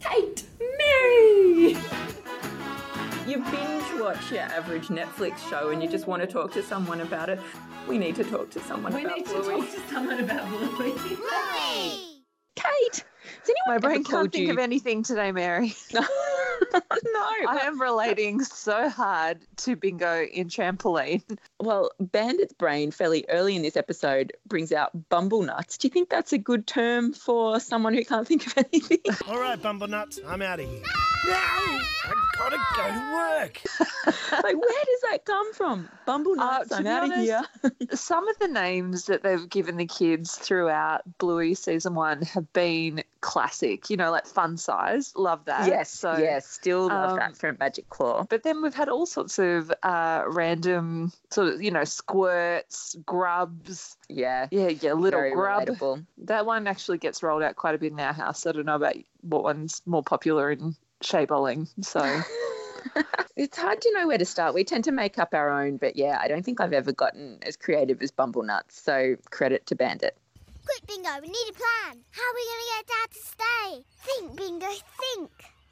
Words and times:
Kate, 0.00 0.44
Mary. 0.78 1.76
You 3.26 3.42
binge 3.44 4.00
watch 4.00 4.30
your 4.30 4.40
average 4.42 4.88
Netflix 4.88 5.38
show 5.48 5.70
and 5.70 5.82
you 5.82 5.88
just 5.88 6.06
want 6.06 6.20
to 6.20 6.26
talk 6.28 6.52
to 6.52 6.62
someone 6.62 7.00
about 7.00 7.30
it. 7.30 7.40
We 7.86 7.96
need 7.96 8.16
to 8.16 8.24
talk 8.24 8.50
to 8.50 8.60
someone 8.60 8.92
We 8.92 9.04
about 9.04 9.14
We 9.16 9.22
need 9.22 9.26
to 9.26 9.40
Bluey. 9.42 9.60
talk 9.60 9.70
to 9.70 9.80
someone 9.88 10.20
about 10.20 10.48
Bluey. 10.50 10.92
Kate, 12.56 12.94
has 12.94 13.48
anyone 13.48 13.68
My 13.68 13.78
brain 13.78 13.94
ever 13.96 14.04
can't 14.04 14.06
told 14.06 14.32
think 14.32 14.46
you? 14.48 14.52
of 14.52 14.58
anything 14.58 15.02
today, 15.02 15.32
Mary. 15.32 15.74
no, 16.72 17.28
I 17.48 17.60
am 17.64 17.80
relating 17.80 18.42
so 18.42 18.88
hard 18.88 19.38
to 19.58 19.76
bingo 19.76 20.22
in 20.24 20.48
trampoline. 20.48 21.22
Well, 21.60 21.90
Bandit's 22.00 22.52
brain 22.52 22.90
fairly 22.90 23.24
early 23.28 23.56
in 23.56 23.62
this 23.62 23.76
episode 23.76 24.32
brings 24.46 24.72
out 24.72 25.08
bumble 25.08 25.42
nuts. 25.42 25.78
Do 25.78 25.88
you 25.88 25.90
think 25.90 26.08
that's 26.08 26.32
a 26.32 26.38
good 26.38 26.66
term 26.66 27.12
for 27.12 27.60
someone 27.60 27.94
who 27.94 28.04
can't 28.04 28.26
think 28.26 28.46
of 28.46 28.54
anything? 28.56 28.98
All 29.28 29.38
right, 29.40 29.60
Bumblenuts, 29.60 30.18
I'm 30.26 30.42
out 30.42 30.60
of 30.60 30.68
here. 30.68 30.82
No! 31.26 31.34
I 31.34 32.14
gotta 32.38 32.56
go 32.76 32.86
to 32.86 33.12
work. 33.12 33.60
like, 34.42 34.56
where 34.56 34.84
does 34.84 35.00
that 35.10 35.24
come 35.24 35.52
from? 35.52 35.88
Bumble 36.06 36.40
uh, 36.40 36.58
nuts, 36.58 36.68
to 36.70 36.76
I'm 36.76 36.84
be 36.84 36.88
out 36.88 37.04
of 37.04 37.12
here. 37.16 37.42
Some 37.92 38.28
of 38.28 38.38
the 38.38 38.48
names 38.48 39.06
that 39.06 39.22
they've 39.22 39.48
given 39.48 39.76
the 39.76 39.86
kids 39.86 40.36
throughout 40.36 41.02
Bluey 41.18 41.54
season 41.54 41.94
one 41.94 42.22
have 42.22 42.50
been 42.52 43.02
classic, 43.20 43.90
you 43.90 43.96
know, 43.96 44.10
like 44.10 44.26
fun 44.26 44.56
size. 44.56 45.12
Love 45.16 45.44
that. 45.46 45.66
yes, 45.68 45.90
So, 45.90 46.16
yes, 46.16 46.46
still 46.48 46.86
love 46.88 47.10
um, 47.10 47.16
that 47.18 47.36
for 47.36 47.56
Magic 47.58 47.88
Claw. 47.88 48.24
But 48.28 48.42
then 48.42 48.62
we've 48.62 48.74
had 48.74 48.88
all 48.88 49.06
sorts 49.06 49.38
of 49.38 49.72
uh, 49.82 50.24
random 50.26 51.12
sort 51.30 51.54
of, 51.54 51.62
you 51.62 51.70
know, 51.70 51.84
squirts, 51.84 52.96
grubs. 53.04 53.96
Yeah, 54.08 54.48
Yeah, 54.50 54.68
yeah, 54.68 54.92
little 54.92 55.20
very 55.20 55.32
grub. 55.32 55.66
relatable. 55.68 56.04
That 56.18 56.46
one 56.46 56.66
actually 56.66 56.98
gets 56.98 57.22
rolled 57.22 57.42
out 57.42 57.56
quite 57.56 57.74
a 57.74 57.78
bit 57.78 57.92
in 57.92 58.00
our 58.00 58.12
house. 58.12 58.46
I 58.46 58.52
don't 58.52 58.66
know 58.66 58.76
about 58.76 58.96
what 59.22 59.42
one's 59.42 59.82
more 59.86 60.02
popular 60.02 60.50
in 60.50 60.74
shea 61.02 61.24
bowling. 61.24 61.68
So 61.80 62.00
It's 63.36 63.56
hard 63.56 63.80
to 63.82 63.92
know 63.94 64.08
where 64.08 64.18
to 64.18 64.24
start. 64.24 64.54
We 64.54 64.64
tend 64.64 64.84
to 64.84 64.92
make 64.92 65.18
up 65.18 65.32
our 65.32 65.50
own, 65.62 65.76
but 65.76 65.94
yeah, 65.96 66.18
I 66.20 66.26
don't 66.26 66.44
think 66.44 66.60
I've 66.60 66.72
ever 66.72 66.92
gotten 66.92 67.38
as 67.42 67.56
creative 67.56 68.02
as 68.02 68.10
Bumble 68.10 68.42
Nuts. 68.42 68.80
So 68.80 69.16
credit 69.30 69.66
to 69.66 69.76
Bandit. 69.76 70.16
Quick, 70.68 70.86
Bingo, 70.86 71.10
we 71.22 71.28
need 71.28 71.48
a 71.48 71.54
plan. 71.54 72.04
How 72.10 72.22
are 72.22 72.34
we 72.34 72.44
going 72.44 72.60
to 72.60 72.70
get 72.76 72.86
Dad 72.92 73.10
to 73.10 73.20
stay? 73.24 73.84
Think, 74.04 74.36
Bingo, 74.36 74.66
think. 75.00 75.30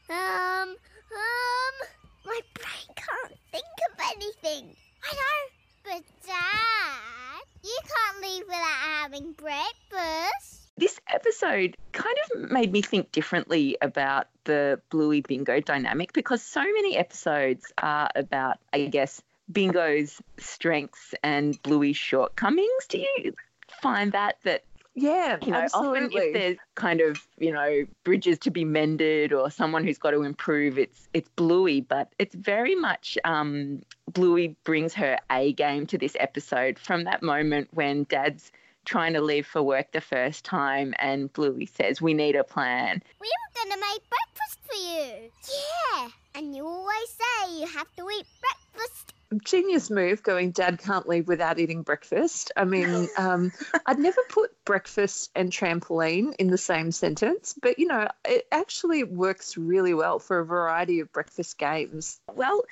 Um, 0.08 0.70
um, 0.70 1.76
my 2.24 2.40
brain 2.54 2.88
can't 2.96 3.34
think 3.52 3.64
of 3.90 4.00
anything. 4.14 4.74
I 5.04 5.14
know, 5.14 5.42
but 5.84 6.02
Dad, 6.26 7.44
you 7.62 7.78
can't 7.84 8.22
leave 8.22 8.44
without 8.46 9.02
having 9.02 9.32
breakfast. 9.32 10.70
This 10.78 10.98
episode 11.12 11.76
kind 11.92 12.16
of 12.24 12.50
made 12.50 12.72
me 12.72 12.80
think 12.80 13.12
differently 13.12 13.76
about 13.82 14.28
the 14.44 14.80
Bluey 14.88 15.20
Bingo 15.20 15.60
dynamic 15.60 16.14
because 16.14 16.40
so 16.40 16.62
many 16.62 16.96
episodes 16.96 17.70
are 17.76 18.08
about, 18.14 18.60
I 18.72 18.86
guess, 18.86 19.20
Bingo's 19.52 20.22
strengths 20.38 21.14
and 21.22 21.60
Bluey's 21.62 21.98
shortcomings. 21.98 22.86
Do 22.88 22.98
you 22.98 23.34
find 23.82 24.12
that 24.12 24.36
that 24.44 24.64
yeah, 24.98 25.36
you 25.42 25.52
know, 25.52 25.66
often 25.74 26.08
if 26.10 26.32
there's 26.32 26.56
kind 26.74 27.02
of, 27.02 27.28
you 27.36 27.52
know, 27.52 27.86
bridges 28.02 28.38
to 28.40 28.50
be 28.50 28.64
mended 28.64 29.30
or 29.30 29.50
someone 29.50 29.84
who's 29.84 29.98
got 29.98 30.12
to 30.12 30.22
improve, 30.22 30.78
it's 30.78 31.06
it's 31.12 31.28
Bluey, 31.36 31.82
but 31.82 32.10
it's 32.18 32.34
very 32.34 32.74
much 32.74 33.18
um, 33.24 33.82
Bluey 34.10 34.56
brings 34.64 34.94
her 34.94 35.18
A 35.30 35.52
game 35.52 35.86
to 35.88 35.98
this 35.98 36.16
episode 36.18 36.78
from 36.78 37.04
that 37.04 37.22
moment 37.22 37.68
when 37.72 38.04
Dad's 38.04 38.50
trying 38.86 39.12
to 39.12 39.20
leave 39.20 39.46
for 39.46 39.62
work 39.62 39.92
the 39.92 40.00
first 40.00 40.46
time 40.46 40.94
and 40.98 41.30
Bluey 41.34 41.66
says, 41.66 42.00
We 42.00 42.14
need 42.14 42.34
a 42.34 42.44
plan. 42.44 43.02
We 43.20 43.28
were 43.28 43.64
going 43.64 43.78
to 43.78 43.86
make 43.86 44.02
breakfast 44.08 44.58
for 44.64 44.76
you. 44.76 45.30
Yeah, 45.52 46.08
and 46.34 46.56
you 46.56 46.66
always 46.66 47.10
say 47.10 47.60
you 47.60 47.66
have 47.66 47.94
to 47.96 48.08
eat 48.18 48.26
breakfast. 48.40 49.12
Genius 49.44 49.90
move 49.90 50.22
going 50.22 50.50
dad 50.52 50.78
can't 50.78 51.08
leave 51.08 51.26
without 51.26 51.58
eating 51.58 51.82
breakfast 51.82 52.52
i 52.56 52.64
mean 52.64 53.08
um, 53.16 53.52
i'd 53.86 53.98
never 53.98 54.20
put 54.28 54.50
breakfast 54.64 55.30
and 55.34 55.50
trampoline 55.50 56.34
in 56.38 56.46
the 56.48 56.58
same 56.58 56.92
sentence 56.92 57.54
but 57.60 57.78
you 57.78 57.86
know 57.86 58.06
it 58.24 58.46
actually 58.52 59.02
works 59.04 59.56
really 59.56 59.94
well 59.94 60.18
for 60.18 60.38
a 60.38 60.44
variety 60.44 61.00
of 61.00 61.12
breakfast 61.12 61.58
games 61.58 62.20
Well, 62.34 62.62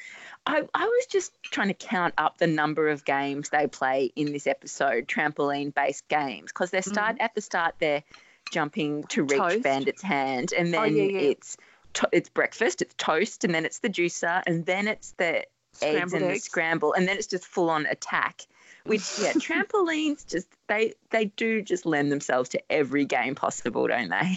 I, 0.47 0.63
I 0.75 0.85
was 0.85 1.07
just 1.07 1.33
trying 1.43 1.69
to 1.69 1.75
count 1.75 2.15
up 2.19 2.39
the 2.39 2.47
number 2.47 2.89
of 2.89 3.05
games 3.05 3.49
they 3.49 3.67
play 3.67 4.13
in 4.15 4.33
this 4.33 4.47
episode, 4.47 5.09
trampoline 5.09 5.75
based 5.75 6.07
games, 6.09 6.53
because 6.53 6.71
they 6.71 6.83
start 6.83 7.17
at 7.19 7.35
the 7.35 7.41
start 7.41 7.77
they're 7.79 8.03
jumping 8.51 9.05
to 9.05 9.23
reach 9.23 9.39
Toast. 9.39 9.63
Bandit's 9.63 10.03
hand, 10.03 10.53
and 10.53 10.73
then 10.73 10.81
Oh, 10.81 10.85
yeah, 10.85 11.05
yeah. 11.05 11.19
it's 11.31 11.57
to- 11.95 12.09
it's 12.13 12.29
breakfast, 12.29 12.83
it's 12.83 12.95
toast, 12.99 13.45
and 13.45 13.55
then 13.55 13.65
it's 13.65 13.79
the 13.79 13.89
juicer, 13.89 14.43
and 14.47 14.67
then 14.67 14.87
it's 14.87 15.13
the 15.13 15.45
eggs 15.83 16.13
and 16.13 16.23
the 16.23 16.29
eggs. 16.31 16.45
scramble, 16.45 16.93
and 16.93 17.09
then 17.09 17.17
it's 17.17 17.27
just 17.27 17.45
full 17.45 17.71
on 17.71 17.87
attack. 17.87 18.43
Which 18.85 19.19
yeah, 19.21 19.33
trampolines 19.35 20.27
just 20.29 20.49
they 20.69 20.95
they 21.11 21.27
do 21.27 21.63
just 21.63 21.87
lend 21.87 22.13
themselves 22.13 22.51
to 22.51 22.73
every 22.73 23.05
game 23.05 23.35
possible, 23.35 23.87
don't 23.87 24.11
they? 24.11 24.37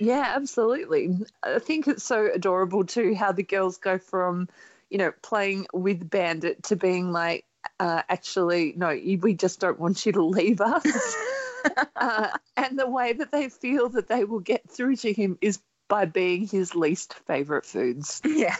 yeah 0.00 0.32
absolutely 0.34 1.16
i 1.44 1.60
think 1.60 1.86
it's 1.86 2.02
so 2.02 2.28
adorable 2.34 2.84
too 2.84 3.14
how 3.14 3.30
the 3.30 3.44
girls 3.44 3.78
go 3.78 3.98
from 3.98 4.48
you 4.90 4.98
know 4.98 5.12
playing 5.22 5.64
with 5.72 6.10
bandit 6.10 6.60
to 6.64 6.74
being 6.74 7.12
like 7.12 7.44
uh, 7.78 8.02
actually 8.08 8.74
no 8.76 8.88
we 9.20 9.32
just 9.32 9.60
don't 9.60 9.78
want 9.78 10.04
you 10.04 10.10
to 10.10 10.24
leave 10.24 10.60
us 10.60 11.16
uh, 11.96 12.28
and 12.56 12.78
the 12.78 12.88
way 12.88 13.12
that 13.12 13.32
they 13.32 13.48
feel 13.48 13.88
that 13.90 14.08
they 14.08 14.24
will 14.24 14.40
get 14.40 14.68
through 14.68 14.96
to 14.96 15.12
him 15.12 15.38
is 15.40 15.60
by 15.88 16.04
being 16.04 16.46
his 16.46 16.74
least 16.74 17.14
favorite 17.26 17.64
foods. 17.64 18.20
Yeah. 18.24 18.56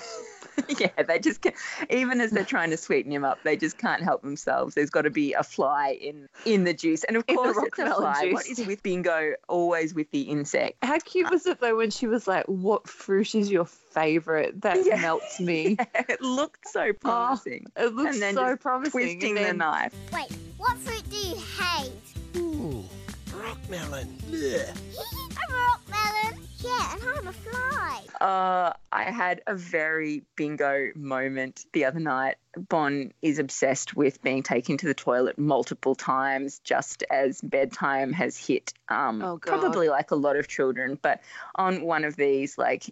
yeah, 0.78 1.02
they 1.02 1.18
just 1.18 1.42
can 1.42 1.52
even 1.90 2.20
as 2.20 2.30
they're 2.30 2.44
trying 2.44 2.70
to 2.70 2.76
sweeten 2.76 3.12
him 3.12 3.24
up, 3.24 3.38
they 3.44 3.56
just 3.56 3.78
can't 3.78 4.02
help 4.02 4.22
themselves. 4.22 4.74
There's 4.74 4.90
got 4.90 5.02
to 5.02 5.10
be 5.10 5.32
a 5.32 5.42
fly 5.42 5.98
in 6.00 6.28
in 6.44 6.64
the 6.64 6.74
juice, 6.74 7.04
and 7.04 7.16
of 7.16 7.24
In 7.28 7.36
course 7.36 7.56
it's 7.58 7.78
a 7.78 7.82
rockmelon 7.82 7.96
fly. 7.96 8.30
Juice. 8.30 8.58
is 8.58 8.66
with 8.66 8.82
Bingo? 8.82 9.34
Always 9.48 9.94
with 9.94 10.10
the 10.10 10.22
insect. 10.22 10.76
How 10.82 10.98
cute 10.98 11.30
was 11.30 11.46
it 11.46 11.60
though 11.60 11.76
when 11.76 11.90
she 11.90 12.06
was 12.06 12.26
like, 12.26 12.44
"What 12.46 12.88
fruit 12.88 13.34
is 13.34 13.50
your 13.50 13.64
favorite?" 13.66 14.60
That 14.62 14.84
Yeah. 14.84 14.96
melts 15.00 15.40
me. 15.40 15.76
it 15.94 16.20
looked 16.20 16.68
so 16.68 16.90
ah, 16.90 16.92
promising. 17.00 17.66
It 17.76 17.94
looks 17.94 18.14
and 18.14 18.22
then 18.22 18.34
so 18.34 18.50
just 18.50 18.60
promising. 18.62 18.90
twisting 18.90 19.38
and 19.38 19.46
the 19.60 19.64
knife. 19.64 19.94
Wait, 20.12 20.32
what 20.56 20.76
fruit 20.78 21.08
do 21.10 21.16
you 21.16 21.36
hate? 21.36 21.92
Ooh, 22.36 22.84
rockmelon. 23.28 24.08
Ugh. 24.32 24.76
a 25.50 25.54
rock 25.54 25.80
melon. 25.90 26.35
Yeah, 26.66 26.92
and 26.94 27.02
I'm 27.18 27.28
a 27.28 27.32
fly. 27.32 28.02
Uh, 28.20 28.72
I 28.92 29.04
had 29.04 29.42
a 29.46 29.54
very 29.54 30.22
bingo 30.36 30.88
moment 30.94 31.64
the 31.72 31.84
other 31.84 32.00
night. 32.00 32.36
Bon 32.56 33.12
is 33.22 33.38
obsessed 33.38 33.94
with 33.94 34.22
being 34.22 34.42
taken 34.42 34.76
to 34.78 34.86
the 34.86 34.94
toilet 34.94 35.38
multiple 35.38 35.94
times 35.94 36.58
just 36.60 37.04
as 37.10 37.40
bedtime 37.42 38.12
has 38.14 38.36
hit. 38.36 38.72
Um, 38.88 39.22
Oh, 39.22 39.36
God. 39.36 39.60
probably 39.60 39.88
like 39.88 40.10
a 40.10 40.16
lot 40.16 40.36
of 40.36 40.48
children, 40.48 40.98
but 41.00 41.20
on 41.54 41.82
one 41.82 42.04
of 42.04 42.16
these, 42.16 42.56
like 42.58 42.84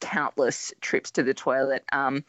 countless 0.00 0.72
trips 0.80 1.10
to 1.12 1.22
the 1.22 1.34
toilet, 1.34 1.84
um, 1.92 2.24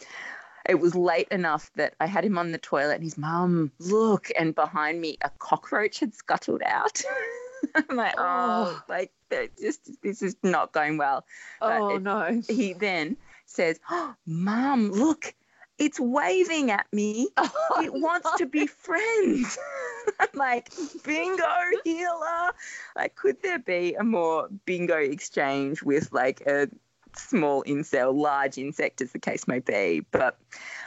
it 0.67 0.79
was 0.79 0.95
late 0.95 1.27
enough 1.29 1.69
that 1.75 1.93
I 1.99 2.07
had 2.07 2.25
him 2.25 2.37
on 2.37 2.51
the 2.51 2.57
toilet 2.57 2.95
and 2.95 3.03
his 3.03 3.17
mum, 3.17 3.71
look, 3.79 4.29
and 4.39 4.55
behind 4.55 4.99
me 4.99 5.17
a 5.21 5.29
cockroach 5.37 5.99
had 5.99 6.15
scuttled 6.15 6.61
out. 6.65 7.01
I'm 7.75 7.95
like, 7.95 8.16
oh, 8.17 8.77
Oh. 8.77 8.81
like 8.88 9.11
just 9.59 9.89
this 10.01 10.21
is 10.21 10.35
not 10.43 10.71
going 10.71 10.97
well. 10.97 11.25
But 11.59 11.81
Oh 11.81 11.95
it- 11.95 12.01
no! 12.01 12.41
He 12.47 12.73
then 12.73 13.17
says, 13.45 13.79
oh, 13.89 14.13
Mum, 14.25 14.91
look, 14.91 15.33
it's 15.77 15.99
waving 15.99 16.71
at 16.71 16.85
me. 16.91 17.29
It 17.81 17.91
wants 17.94 18.29
to 18.38 18.45
be 18.45 18.67
friends. 18.67 19.57
I'm 20.19 20.29
like, 20.33 20.71
bingo 21.03 21.44
healer. 21.83 22.53
Like, 22.95 23.15
could 23.15 23.41
there 23.41 23.59
be 23.59 23.95
a 23.95 24.03
more 24.03 24.47
bingo 24.65 24.97
exchange 24.97 25.83
with 25.83 26.12
like 26.13 26.41
a 26.47 26.69
small 27.17 27.63
insect, 27.65 28.07
large 28.09 28.57
insect, 28.57 29.01
as 29.01 29.12
the 29.12 29.19
case 29.19 29.47
may 29.47 29.59
be? 29.59 30.06
But 30.12 30.38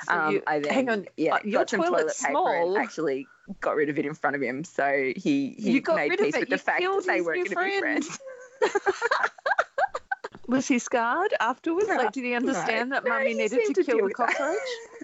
So 0.07 0.13
um, 0.15 0.35
you- 0.35 0.43
I 0.47 0.59
then, 0.61 0.73
hang 0.73 0.89
on, 0.91 1.07
yeah, 1.17 1.35
uh, 1.35 1.39
your 1.45 1.61
got 1.61 1.71
some 1.71 1.81
toilet 1.83 2.07
paper 2.09 2.31
small. 2.33 2.77
and 2.77 2.83
actually 2.85 3.27
got 3.61 3.77
rid 3.77 3.89
of 3.89 3.99
it 3.99 4.07
in 4.07 4.15
front 4.15 4.37
of 4.37 4.43
him. 4.43 4.65
So 4.65 5.13
he 5.17 5.51
he 5.59 5.73
You 5.73 5.81
got 5.81 5.97
made 5.97 6.11
rid 6.11 6.21
of 6.21 6.25
peace 6.27 6.35
it. 6.37 6.41
with 6.41 6.49
You 6.51 6.57
the 6.57 6.63
fact 6.63 6.83
that 6.83 7.05
they 7.07 7.21
weren't 7.21 7.49
going 7.49 7.69
to 7.69 7.73
be 7.73 7.81
friends. 7.81 8.19
Was 10.49 10.67
he 10.67 10.79
scarred 10.79 11.35
afterwards? 11.41 11.89
No, 11.89 11.97
Like, 11.97 12.13
did 12.13 12.25
he 12.25 12.35
understand 12.43 12.93
that 12.93 13.05
no, 13.05 13.11
Mummy 13.11 13.35
needed 13.35 13.61
to 13.67 13.75
to 13.75 13.85
kill 13.85 13.99
deal 13.99 14.09
the 14.09 14.15
cockroach? 14.15 14.57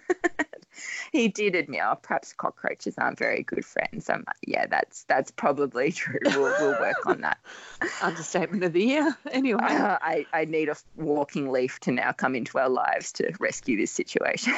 he 1.12 1.28
did 1.28 1.54
admit, 1.54 1.80
oh, 1.84 1.96
perhaps 2.00 2.32
cockroaches 2.32 2.94
aren't 2.98 3.18
very 3.18 3.42
good 3.42 3.64
friends. 3.64 4.08
Um, 4.10 4.24
yeah, 4.46 4.66
that's 4.66 5.04
that's 5.04 5.30
probably 5.30 5.92
true. 6.00 6.18
We'll, 6.24 6.54
we'll 6.60 6.80
work 6.80 7.06
on 7.06 7.20
that. 7.22 7.38
Understatement 8.02 8.64
of 8.64 8.72
the 8.72 8.82
year. 8.82 9.16
Anyway, 9.30 9.60
Uh, 9.62 9.98
I, 10.00 10.26
I 10.32 10.44
need 10.44 10.68
a 10.68 10.76
walking 10.96 11.50
leaf 11.50 11.80
to 11.80 11.92
now 11.92 12.12
come 12.12 12.34
into 12.34 12.58
our 12.58 12.68
lives 12.68 13.12
to 13.12 13.32
rescue 13.40 13.76
this 13.76 13.90
situation. 13.90 14.54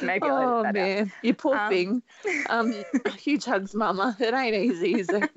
Maybe 0.00 0.28
I'll 0.28 0.58
oh 0.58 0.62
that 0.62 0.68
out. 0.68 0.74
man, 0.74 1.12
you 1.22 1.34
poor 1.34 1.56
Um, 1.56 1.70
thing. 1.70 2.02
Um, 2.48 2.72
huge 3.18 3.44
hugs, 3.44 3.74
Mama. 3.74 4.16
It 4.20 4.32
ain't 4.32 4.54
easy, 4.54 4.98
is 5.00 5.08
it? 5.08 5.30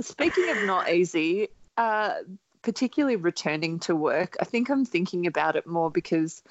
Speaking 0.00 0.48
of 0.50 0.64
not 0.64 0.90
easy, 0.90 1.48
uh, 1.76 2.14
particularly 2.62 3.16
returning 3.16 3.78
to 3.80 3.94
work, 3.94 4.36
I 4.40 4.44
think 4.44 4.70
I'm 4.70 4.84
thinking 4.84 5.26
about 5.26 5.56
it 5.56 5.66
more 5.66 5.90
because 5.90 6.42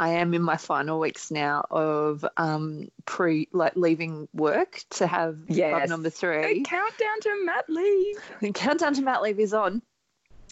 I 0.00 0.08
am 0.12 0.32
in 0.32 0.40
my 0.42 0.56
final 0.56 0.98
weeks 0.98 1.30
now 1.30 1.66
of 1.70 2.24
um, 2.38 2.88
pre 3.04 3.48
like 3.52 3.76
leaving 3.76 4.28
work 4.32 4.82
to 4.90 5.06
have 5.06 5.36
Yes. 5.46 5.88
number 5.90 6.08
A 6.08 6.10
three. 6.10 6.62
countdown 6.62 7.20
to 7.20 7.44
mat 7.44 7.66
leave. 7.68 8.16
The 8.40 8.52
countdown 8.54 8.94
to 8.94 9.02
mat 9.02 9.20
leave 9.20 9.38
is 9.38 9.52
on. 9.52 9.82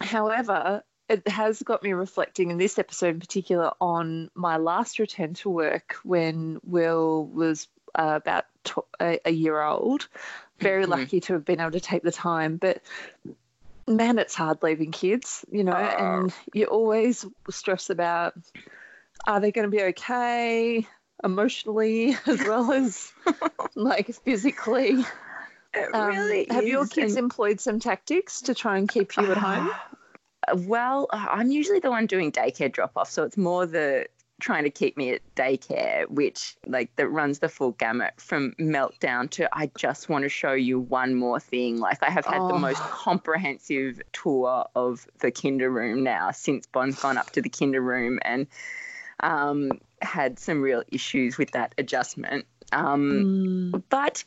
However, 0.00 0.84
it 1.08 1.26
has 1.26 1.62
got 1.62 1.82
me 1.82 1.94
reflecting 1.94 2.50
in 2.50 2.58
this 2.58 2.78
episode 2.78 3.14
in 3.14 3.20
particular 3.20 3.72
on 3.80 4.30
my 4.34 4.58
last 4.58 4.98
return 4.98 5.32
to 5.34 5.48
work 5.48 5.96
when 6.04 6.60
Will 6.62 7.24
was 7.24 7.66
uh, 7.94 8.12
about 8.22 8.44
tw- 8.64 8.84
a, 9.00 9.18
a 9.24 9.30
year 9.32 9.60
old. 9.62 10.08
Very 10.60 10.84
Mhm. 10.84 10.88
lucky 10.88 11.20
to 11.20 11.32
have 11.32 11.46
been 11.46 11.58
able 11.60 11.70
to 11.70 11.80
take 11.80 12.02
the 12.02 12.12
time, 12.12 12.58
but 12.58 12.82
man, 13.86 14.18
it's 14.18 14.34
hard 14.34 14.62
leaving 14.62 14.92
kids, 14.92 15.46
you 15.50 15.64
know, 15.64 15.72
Oh. 15.74 16.04
and 16.20 16.34
you 16.52 16.66
always 16.66 17.24
stress 17.48 17.88
about 17.88 18.34
are 19.26 19.40
they 19.40 19.52
going 19.52 19.70
to 19.70 19.76
be 19.76 19.82
okay 19.82 20.86
emotionally 21.24 22.16
as 22.26 22.38
well 22.44 22.72
as 22.72 23.12
like 23.74 24.14
physically. 24.24 25.04
Um, 25.92 26.06
really 26.08 26.46
have 26.50 26.66
your 26.66 26.86
kids 26.86 27.16
employed 27.16 27.60
some 27.60 27.78
tactics 27.78 28.40
to 28.42 28.54
try 28.54 28.78
and 28.78 28.88
keep 28.88 29.16
you 29.16 29.30
at 29.30 29.36
home? 29.38 29.70
Well, 30.54 31.08
I'm 31.12 31.50
usually 31.50 31.80
the 31.80 31.90
one 31.90 32.06
doing 32.06 32.32
daycare 32.32 32.72
drop 32.72 32.92
off, 32.96 33.10
so 33.10 33.22
it's 33.24 33.36
more 33.36 33.66
the 33.66 34.06
trying 34.40 34.64
to 34.64 34.70
keep 34.70 34.96
me 34.96 35.12
at 35.12 35.20
daycare, 35.34 36.08
which 36.08 36.56
like 36.66 36.94
that 36.96 37.08
runs 37.08 37.40
the 37.40 37.50
full 37.50 37.72
gamut 37.72 38.14
from 38.16 38.54
meltdown 38.58 39.28
to 39.30 39.48
I 39.52 39.70
just 39.76 40.08
want 40.08 40.22
to 40.22 40.30
show 40.30 40.52
you 40.52 40.78
one 40.80 41.14
more 41.16 41.38
thing. 41.38 41.78
Like 41.80 42.02
I 42.02 42.08
have 42.10 42.24
had 42.24 42.40
the 42.48 42.54
Oh. 42.54 42.58
most 42.58 42.80
comprehensive 42.80 44.00
tour 44.12 44.64
of 44.74 45.06
the 45.18 45.30
kinder 45.30 45.68
room 45.70 46.02
now 46.02 46.30
since 46.30 46.66
Bond's 46.66 46.98
gone 46.98 47.18
up 47.18 47.30
to 47.32 47.42
the 47.42 47.50
kinder 47.50 47.82
room 47.82 48.18
and 48.22 48.46
um, 49.20 49.72
had 50.00 50.38
some 50.38 50.62
real 50.62 50.82
issues 50.90 51.38
with 51.38 51.52
that 51.52 51.74
adjustment. 51.78 52.46
Um, 52.72 53.72
Mm, 53.72 53.82
but 53.88 54.24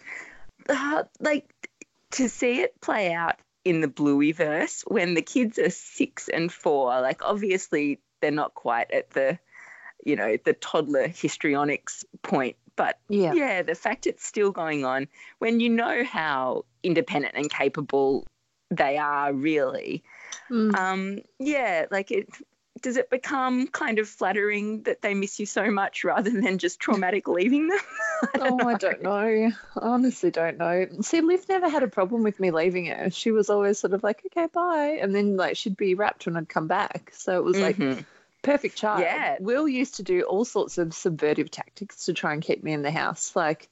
uh, 0.69 1.03
like 1.19 1.69
to 2.11 2.29
see 2.29 2.61
it 2.61 2.79
play 2.81 3.13
out 3.13 3.35
in 3.63 3.81
the 3.81 3.87
Bluey 3.87 4.31
verse 4.31 4.83
when 4.87 5.13
the 5.13 5.21
kids 5.21 5.59
are 5.59 5.69
six 5.69 6.27
and 6.27 6.51
four, 6.51 6.99
like 7.01 7.23
obviously 7.23 7.99
they're 8.21 8.31
not 8.31 8.53
quite 8.53 8.91
at 8.91 9.11
the, 9.11 9.37
you 10.03 10.15
know, 10.15 10.37
the 10.43 10.53
toddler 10.53 11.07
histrionics 11.07 12.03
point. 12.21 12.55
But 12.75 12.97
yeah. 13.09 13.33
yeah, 13.33 13.61
the 13.61 13.75
fact 13.75 14.07
it's 14.07 14.25
still 14.25 14.51
going 14.51 14.85
on 14.85 15.07
when 15.39 15.59
you 15.59 15.69
know 15.69 16.03
how 16.03 16.65
independent 16.83 17.35
and 17.35 17.49
capable 17.49 18.25
they 18.71 18.97
are 18.97 19.33
really. 19.33 20.03
Mm. 20.49 20.75
Um, 20.75 21.19
yeah, 21.39 21.85
like 21.91 22.11
it 22.11 22.27
does 22.81 22.97
it 22.97 23.09
become 23.09 23.67
kind 23.67 23.99
of 23.99 24.07
flattering 24.07 24.83
that 24.83 25.01
they 25.01 25.13
miss 25.13 25.39
you 25.39 25.45
so 25.45 25.69
much 25.71 26.03
rather 26.03 26.29
than 26.29 26.57
just 26.57 26.79
traumatic 26.79 27.27
leaving 27.27 27.67
them? 27.67 27.79
oh, 28.39 28.67
I 28.67 28.75
don't 28.75 29.01
know. 29.01 29.09
I 29.09 29.51
honestly 29.75 30.31
don't 30.31 30.57
know. 30.57 30.87
See, 31.01 31.21
Liv 31.21 31.47
never 31.47 31.69
had 31.69 31.83
a 31.83 31.87
problem 31.87 32.23
with 32.23 32.39
me 32.39 32.51
leaving 32.51 32.85
her. 32.87 33.09
She 33.09 33.31
was 33.31 33.49
always 33.49 33.79
sort 33.79 33.93
of 33.93 34.03
like, 34.03 34.23
okay, 34.27 34.47
bye. 34.51 34.99
And 35.01 35.13
then 35.13 35.37
like 35.37 35.57
she'd 35.57 35.77
be 35.77 35.95
wrapped 35.95 36.25
when 36.25 36.37
I'd 36.37 36.49
come 36.49 36.67
back. 36.67 37.11
So 37.13 37.37
it 37.37 37.43
was 37.43 37.57
like 37.57 37.77
Mhm. 37.77 38.05
perfect 38.41 38.75
child. 38.77 39.01
Yeah. 39.01 39.37
Will 39.39 39.67
used 39.67 39.95
to 39.95 40.03
do 40.03 40.23
all 40.23 40.45
sorts 40.45 40.77
of 40.77 40.89
subvertive 40.89 41.49
tactics 41.49 42.05
to 42.05 42.13
try 42.13 42.33
and 42.33 42.41
keep 42.41 42.63
me 42.63 42.73
in 42.73 42.81
the 42.81 42.91
house. 42.91 43.35
Like 43.35 43.69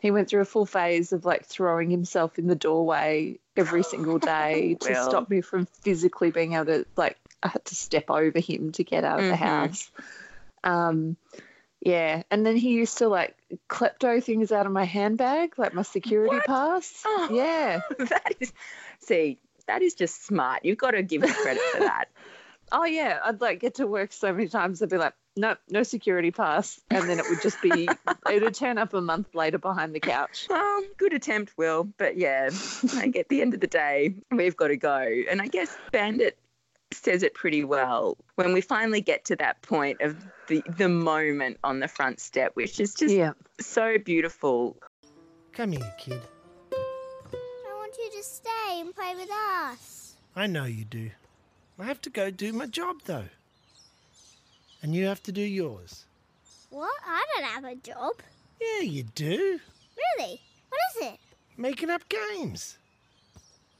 he 0.00 0.10
went 0.10 0.28
through 0.28 0.40
a 0.40 0.46
full 0.46 0.66
phase 0.66 1.12
of 1.12 1.24
like 1.24 1.44
throwing 1.46 1.88
himself 1.88 2.38
in 2.38 2.48
the 2.48 2.56
doorway 2.56 3.38
every 3.56 3.84
single 3.84 4.18
day 4.18 4.74
to 4.80 4.94
stop 4.96 5.30
me 5.30 5.40
from 5.40 5.66
physically 5.82 6.30
being 6.32 6.54
able 6.54 6.66
to 6.66 6.86
like 6.96 7.16
I 7.42 7.48
had 7.48 7.64
to 7.66 7.74
step 7.74 8.04
over 8.10 8.38
him 8.38 8.72
to 8.72 8.84
get 8.84 9.04
out 9.04 9.20
of 9.20 9.26
the 9.26 9.32
Mhm. 9.32 9.36
house. 9.38 9.90
Um 10.64 11.16
yeah, 11.84 12.22
and 12.30 12.46
then 12.46 12.56
he 12.56 12.70
used 12.74 12.98
to 12.98 13.08
like 13.08 13.36
klepto 13.68 14.22
things 14.22 14.52
out 14.52 14.66
of 14.66 14.72
my 14.72 14.84
handbag, 14.84 15.58
like 15.58 15.74
my 15.74 15.82
security 15.82 16.36
What? 16.36 16.44
pass. 16.46 17.02
Oh. 17.04 17.28
Yeah. 17.32 17.80
that 17.98 18.34
is 18.40 18.52
see 19.00 19.38
that 19.66 19.82
is 19.82 19.94
just 19.94 20.24
smart 20.24 20.64
you've 20.64 20.78
got 20.78 20.90
to 20.92 21.02
give 21.02 21.22
him 21.22 21.32
credit 21.32 21.62
for 21.72 21.80
that 21.80 22.06
Oh 22.74 22.84
yeah, 22.84 23.18
I'd 23.24 23.40
like 23.40 23.60
get 23.60 23.74
to 23.76 23.86
work 23.86 24.12
so 24.12 24.32
many 24.32 24.48
times. 24.48 24.80
I'd 24.82 24.88
be 24.88 24.96
like, 24.96 25.12
nope, 25.36 25.58
no 25.68 25.82
security 25.82 26.30
pass, 26.30 26.80
and 26.90 27.06
then 27.06 27.18
it 27.18 27.28
would 27.28 27.42
just 27.42 27.60
be 27.60 27.86
it 28.30 28.40
would 28.42 28.54
turn 28.54 28.78
up 28.78 28.94
a 28.94 29.00
month 29.02 29.34
later 29.34 29.58
behind 29.58 29.94
the 29.94 30.00
couch. 30.00 30.46
well 30.48 30.82
good 30.96 31.12
attempt 31.12 31.52
will 31.58 31.84
but 31.84 32.16
yeah 32.16 32.48
like 32.94 33.14
at 33.16 33.28
the 33.28 33.42
end 33.42 33.52
of 33.52 33.60
the 33.60 33.66
day 33.66 34.14
we've 34.30 34.56
got 34.56 34.68
to 34.68 34.76
go 34.76 34.96
and 35.30 35.42
i 35.42 35.46
guess 35.48 35.76
bandit 35.90 36.38
says 36.92 37.22
it 37.22 37.34
pretty 37.34 37.64
well 37.64 38.16
when 38.36 38.52
we 38.52 38.60
finally 38.60 39.00
get 39.00 39.24
to 39.26 39.36
that 39.36 39.60
point 39.62 40.00
of 40.00 40.16
the 40.48 40.62
the 40.76 40.88
moment 40.88 41.58
on 41.64 41.80
the 41.80 41.88
front 41.88 42.20
step 42.20 42.52
which 42.54 42.78
is 42.80 42.94
just 42.94 43.14
Yeah, 43.14 43.32
so 43.60 43.98
beautiful 43.98 44.76
Come 45.52 45.72
here, 45.72 45.94
kid. 45.98 46.20
I 46.72 47.74
want 47.76 47.94
you 47.98 48.10
to 48.10 48.22
stay 48.22 48.80
and 48.80 48.94
play 48.94 49.14
with 49.14 49.28
us. 49.30 50.16
I 50.34 50.46
know 50.46 50.64
you 50.64 50.86
do. 50.86 51.10
I 51.78 51.84
have 51.84 52.00
to 52.02 52.10
go 52.10 52.30
do 52.30 52.54
my 52.54 52.66
job, 52.66 53.02
though. 53.04 53.26
And 54.82 54.94
you 54.94 55.04
have 55.06 55.22
to 55.24 55.32
do 55.32 55.42
yours. 55.42 56.06
What? 56.70 56.90
I 57.06 57.24
don't 57.34 57.44
have 57.44 57.64
a 57.64 57.74
job. 57.74 58.14
Yeah, 58.60 58.80
you 58.80 59.02
do. 59.02 59.60
Really? 60.18 60.40
What 60.70 60.80
is 60.96 61.08
it? 61.08 61.20
Making 61.58 61.90
up 61.90 62.08
games. 62.08 62.78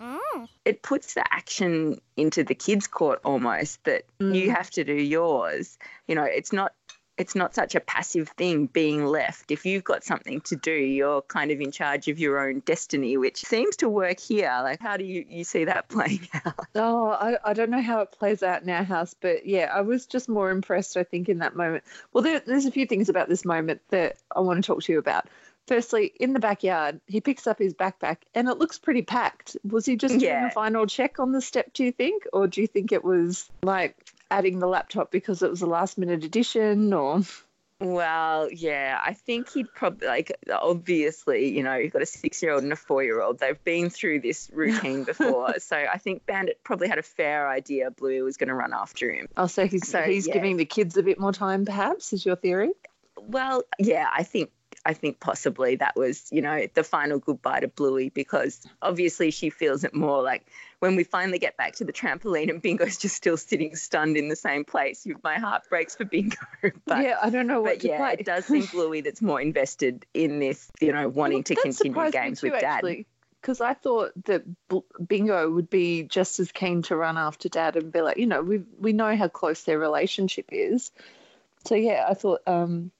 Oh. 0.05 0.47
it 0.65 0.83
puts 0.83 1.15
the 1.15 1.25
action 1.33 2.01
into 2.17 2.43
the 2.45 2.55
kids 2.55 2.87
court 2.89 3.21
almost 3.25 3.83
that 3.85 4.03
you 4.19 4.49
Mm. 4.49 4.55
have 4.57 4.71
to 4.73 4.85
do 4.85 4.95
yours 4.95 5.79
you 6.09 6.15
know 6.15 6.25
it's 6.25 6.53
not 6.53 6.73
it's 7.19 7.35
not 7.35 7.55
such 7.55 7.75
a 7.75 7.81
passive 7.81 8.29
thing 8.31 8.67
being 8.67 9.05
left 9.05 9.51
if 9.51 9.65
you've 9.67 9.85
got 9.85 10.03
something 10.03 10.41
to 10.41 10.57
do 10.57 10.73
you're 10.73 11.21
kind 11.23 11.51
of 11.51 11.61
in 11.61 11.71
charge 11.71 12.09
of 12.09 12.19
your 12.19 12.39
own 12.41 12.61
destiny 12.61 13.17
which 13.17 13.45
seems 13.45 13.77
to 13.77 13.89
work 13.89 14.19
here 14.19 14.51
like 14.63 14.81
how 14.81 14.97
do 14.97 15.05
you 15.05 15.25
you 15.29 15.45
see 15.45 15.65
that 15.67 15.89
playing 15.95 16.27
out 16.45 16.67
Oh, 16.75 17.09
I, 17.11 17.37
I 17.45 17.53
don't 17.53 17.69
know 17.71 17.83
how 17.83 18.01
it 18.01 18.13
plays 18.13 18.43
out 18.43 18.63
in 18.63 18.71
our 18.71 18.83
house, 18.83 19.15
but 19.21 19.45
yeah, 19.45 19.71
I 19.75 19.83
was 19.83 20.07
just 20.07 20.27
more 20.27 20.51
impressed, 20.51 20.97
I 20.97 21.05
think, 21.05 21.29
in 21.29 21.39
that 21.41 21.55
moment. 21.55 21.85
Well, 22.15 22.25
there, 22.25 22.41
there's 22.41 22.65
a 22.65 22.71
few 22.71 22.87
things 22.87 23.11
about 23.11 23.29
this 23.29 23.45
moment 23.45 23.83
that 23.91 24.17
I 24.35 24.41
want 24.41 24.65
to 24.65 24.67
talk 24.67 24.83
to 24.85 24.93
you 24.93 24.99
about. 24.99 25.27
Firstly, 25.67 26.13
in 26.19 26.33
the 26.33 26.41
backyard, 26.41 27.01
he 27.07 27.21
picks 27.21 27.47
up 27.47 27.59
his 27.59 27.75
backpack 27.75 28.19
and 28.35 28.49
it 28.49 28.59
looks 28.59 28.79
pretty 28.79 29.03
packed. 29.03 29.57
Was 29.65 29.87
he 29.87 29.97
just 29.97 30.19
doing 30.19 30.45
a 30.45 30.51
final 30.51 30.87
check 30.87 31.21
on 31.21 31.33
the 31.33 31.41
step, 31.41 31.73
do 31.73 31.85
you 31.85 31.93
think? 31.93 32.25
Or 32.33 32.49
do 32.49 32.61
you 32.61 32.67
think 32.67 32.93
it 32.93 33.05
was 33.05 33.49
like 33.63 33.97
adding 34.31 34.59
the 34.59 34.67
laptop 34.67 35.11
because 35.11 35.43
it 35.43 35.51
was 35.51 35.63
a 35.63 35.67
last 35.67 35.99
minute 35.99 36.25
addition 36.25 36.93
or 36.93 37.21
well 37.81 38.49
yeah 38.51 38.99
i 39.05 39.13
think 39.13 39.51
he'd 39.51 39.67
probably 39.75 40.07
like 40.07 40.33
obviously 40.53 41.49
you 41.49 41.65
know 41.65 41.75
you've 41.75 41.93
got 41.93 42.01
a 42.01 42.07
six 42.07 42.41
year 42.41 42.53
old 42.53 42.63
and 42.63 42.73
a 42.73 42.77
four 42.77 43.03
year 43.03 43.21
old 43.21 43.41
they've 43.41 43.63
been 43.65 43.91
through 43.91 44.21
this 44.21 44.49
routine 44.55 45.03
before 45.05 45.59
so 45.59 45.77
i 45.77 45.99
think 45.99 46.25
bandit 46.25 46.61
probably 46.63 46.89
had 46.89 46.99
a 46.99 47.03
fair 47.03 47.49
idea 47.49 47.91
blue 47.91 48.23
was 48.23 48.37
going 48.37 48.49
to 48.49 48.55
run 48.55 48.73
after 48.73 49.13
him 49.13 49.27
oh 49.37 49.49
so 49.49 49.67
he's 49.67 49.87
So, 49.89 50.01
he's 50.01 50.29
yeah. 50.29 50.35
giving 50.35 50.57
the 50.57 50.65
kids 50.65 50.97
a 50.97 51.03
bit 51.03 51.19
more 51.19 51.33
time 51.33 51.65
perhaps 51.65 52.13
is 52.13 52.25
your 52.25 52.37
theory? 52.37 52.71
Well, 53.19 53.63
yeah, 53.79 54.09
I 54.13 54.23
think 54.23 54.51
I 54.85 54.95
think 54.95 55.21
possibly 55.21 55.77
that 55.77 55.95
was, 55.97 56.27
you 56.33 56.43
know, 56.43 56.67
the 56.75 56.83
final 56.83 57.19
goodbye 57.19 57.61
to 57.61 57.69
Bluey 57.69 58.09
because 58.09 58.61
obviously 58.81 59.31
she 59.31 59.49
feels 59.51 59.85
it 59.85 59.95
more 59.95 60.23
like 60.23 60.45
when 60.81 60.97
we 60.97 61.05
finally 61.05 61.39
get 61.39 61.57
back 61.57 61.77
to 61.77 61.85
the 61.85 61.93
trampoline 61.93 62.51
and 62.51 62.61
Bingo's 62.61 62.97
just 62.99 63.15
still 63.15 63.37
sitting 63.37 63.77
stunned 63.77 64.17
in 64.17 64.29
the 64.29 64.35
same 64.35 64.65
place. 64.65 65.07
My 65.23 65.37
heart 65.39 65.63
breaks 65.69 65.95
for 65.95 66.05
Bingo. 66.05 66.37
But, 66.85 67.05
yeah, 67.05 67.17
I 67.23 67.31
don't 67.31 67.47
know 67.47 67.63
what 67.63 67.79
but 67.79 67.85
yeah, 67.85 67.99
play. 67.99 68.17
it 68.19 68.27
does 68.27 68.47
seem 68.47 68.67
Bluey 68.67 69.01
that's 69.03 69.23
more 69.23 69.41
invested 69.41 70.05
in 70.15 70.41
this, 70.41 70.71
you 70.81 70.93
know, 70.93 71.09
wanting 71.09 71.39
Well, 71.39 71.43
to 71.45 71.55
continue 71.55 72.11
games 72.11 72.41
too, 72.41 72.51
with 72.51 72.61
Dad. 72.61 72.77
actually, 72.79 73.07
Because 73.41 73.61
I 73.61 73.75
thought 73.75 74.13
that 74.25 74.43
Bingo 75.07 75.49
would 75.51 75.71
be 75.71 76.03
just 76.03 76.41
as 76.41 76.51
keen 76.51 76.83
to 76.83 76.97
run 76.97 77.19
after 77.19 77.49
Dad 77.49 77.77
and 77.77 77.93
be 77.93 78.01
like, 78.01 78.17
you 78.17 78.27
know, 78.27 78.43
we 78.43 78.63
we 78.81 78.93
know 78.93 79.15
how 79.17 79.29
close 79.29 79.63
their 79.63 79.79
relationship 79.79 80.47
is. 80.51 80.91
So 81.65 81.77
yeah, 81.77 82.07
I 82.09 82.15
thought 82.15 82.41
um, 82.49 82.91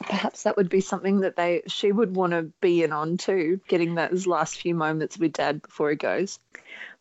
perhaps 0.00 0.42
that 0.42 0.56
would 0.56 0.68
be 0.68 0.80
something 0.80 1.20
that 1.20 1.36
they 1.36 1.62
she 1.66 1.92
would 1.92 2.14
want 2.14 2.32
to 2.32 2.50
be 2.60 2.82
in 2.82 2.92
on 2.92 3.16
too, 3.16 3.60
getting 3.68 3.94
those 3.94 4.26
last 4.26 4.56
few 4.56 4.74
moments 4.74 5.18
with 5.18 5.32
Dad 5.32 5.62
before 5.62 5.90
he 5.90 5.96
goes. 5.96 6.38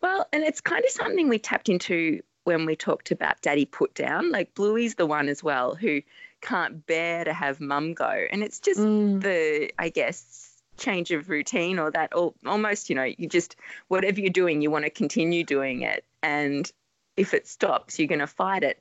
Well, 0.02 0.28
and 0.32 0.44
it's 0.44 0.62
kind 0.62 0.84
of 0.84 0.92
something 0.92 1.30
we 1.30 1.40
tapped 1.40 1.70
into 1.70 2.22
when 2.44 2.66
we 2.66 2.76
talked 2.76 3.12
about 3.12 3.42
Daddy 3.42 3.66
Putdown. 3.66 4.32
Like 4.32 4.54
Bluey's 4.54 4.96
the 4.96 5.06
one 5.06 5.30
as 5.30 5.44
well 5.44 5.76
who 5.76 6.02
can't 6.42 6.86
bear 6.86 7.24
to 7.24 7.34
have 7.34 7.62
Mum 7.62 7.94
go, 7.94 8.26
and 8.32 8.44
it's 8.44 8.60
just 8.60 8.80
Mm. 8.80 9.22
the 9.22 9.72
I 9.80 9.90
guess 9.90 10.50
change 10.76 11.12
of 11.12 11.30
routine 11.30 11.78
or 11.80 11.92
that 11.92 12.16
or 12.16 12.34
almost 12.46 12.90
you 12.90 12.96
know 12.96 13.04
you 13.04 13.28
just 13.28 13.56
whatever 13.90 14.20
you're 14.20 14.32
doing 14.32 14.60
you 14.62 14.72
want 14.72 14.84
to 14.84 14.90
continue 14.90 15.44
doing 15.44 15.84
it 15.84 16.04
and 16.24 16.72
if 17.16 17.36
it 17.36 17.48
stops 17.48 18.00
you're 18.00 18.08
going 18.08 18.18
to 18.18 18.26
fight 18.26 18.64
it 18.64 18.80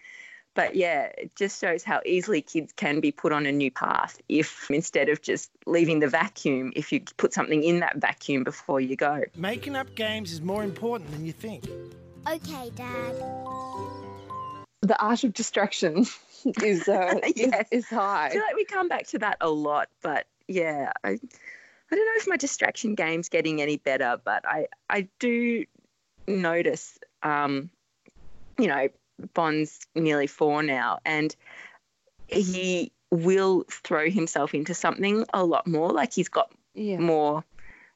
But 0.54 0.76
yeah, 0.76 1.10
it 1.16 1.34
just 1.34 1.60
shows 1.60 1.82
how 1.82 2.00
easily 2.04 2.42
kids 2.42 2.72
can 2.74 3.00
be 3.00 3.10
put 3.10 3.32
on 3.32 3.46
a 3.46 3.52
new 3.52 3.70
path 3.70 4.20
if 4.28 4.70
instead 4.70 5.08
of 5.08 5.22
just 5.22 5.50
leaving 5.66 6.00
the 6.00 6.08
vacuum, 6.08 6.72
if 6.76 6.92
you 6.92 7.00
put 7.16 7.32
something 7.32 7.64
in 7.64 7.80
that 7.80 7.96
vacuum 7.96 8.44
before 8.44 8.80
you 8.80 8.96
go. 8.96 9.22
Making 9.36 9.76
up 9.76 9.94
games 9.94 10.30
is 10.30 10.42
more 10.42 10.62
important 10.62 11.10
than 11.10 11.24
you 11.24 11.32
think. 11.32 11.64
Okay, 12.28 12.70
Dad. 12.76 13.14
The 14.82 14.96
art 15.00 15.24
of 15.24 15.32
distraction 15.32 16.06
is 16.62 16.86
uh, 16.86 17.20
Yes. 17.34 17.68
is, 17.72 17.84
is 17.84 17.88
high. 17.88 18.26
I 18.26 18.30
feel 18.30 18.42
like 18.42 18.56
we 18.56 18.64
come 18.64 18.88
back 18.88 19.06
to 19.08 19.18
that 19.20 19.38
a 19.40 19.48
lot, 19.48 19.88
but 20.02 20.26
yeah, 20.48 20.92
I, 21.02 21.10
I 21.10 21.94
don't 21.94 22.06
know 22.06 22.16
if 22.16 22.28
my 22.28 22.36
distraction 22.36 22.94
game's 22.94 23.28
getting 23.30 23.62
any 23.62 23.78
better, 23.78 24.20
but 24.22 24.46
I, 24.46 24.66
I 24.90 25.08
do 25.18 25.64
notice, 26.26 26.98
um, 27.22 27.70
you 28.58 28.66
know, 28.66 28.88
Bond's 29.34 29.80
nearly 29.94 30.26
four 30.26 30.62
now, 30.62 30.98
and 31.04 31.34
he 32.28 32.92
will 33.10 33.64
throw 33.70 34.08
himself 34.08 34.54
into 34.54 34.74
something 34.74 35.24
a 35.34 35.44
lot 35.44 35.66
more. 35.66 35.90
Like 35.92 36.12
he's 36.12 36.28
got 36.28 36.52
Yeah. 36.74 36.98
more, 36.98 37.44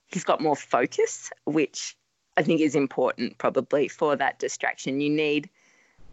he's 0.06 0.24
got 0.24 0.40
more 0.40 0.56
focus, 0.56 1.30
which 1.44 1.96
I 2.36 2.42
think 2.42 2.60
is 2.60 2.74
important 2.74 3.38
probably 3.38 3.88
for 3.88 4.14
that 4.16 4.38
distraction. 4.38 5.00
You 5.00 5.10
need 5.10 5.48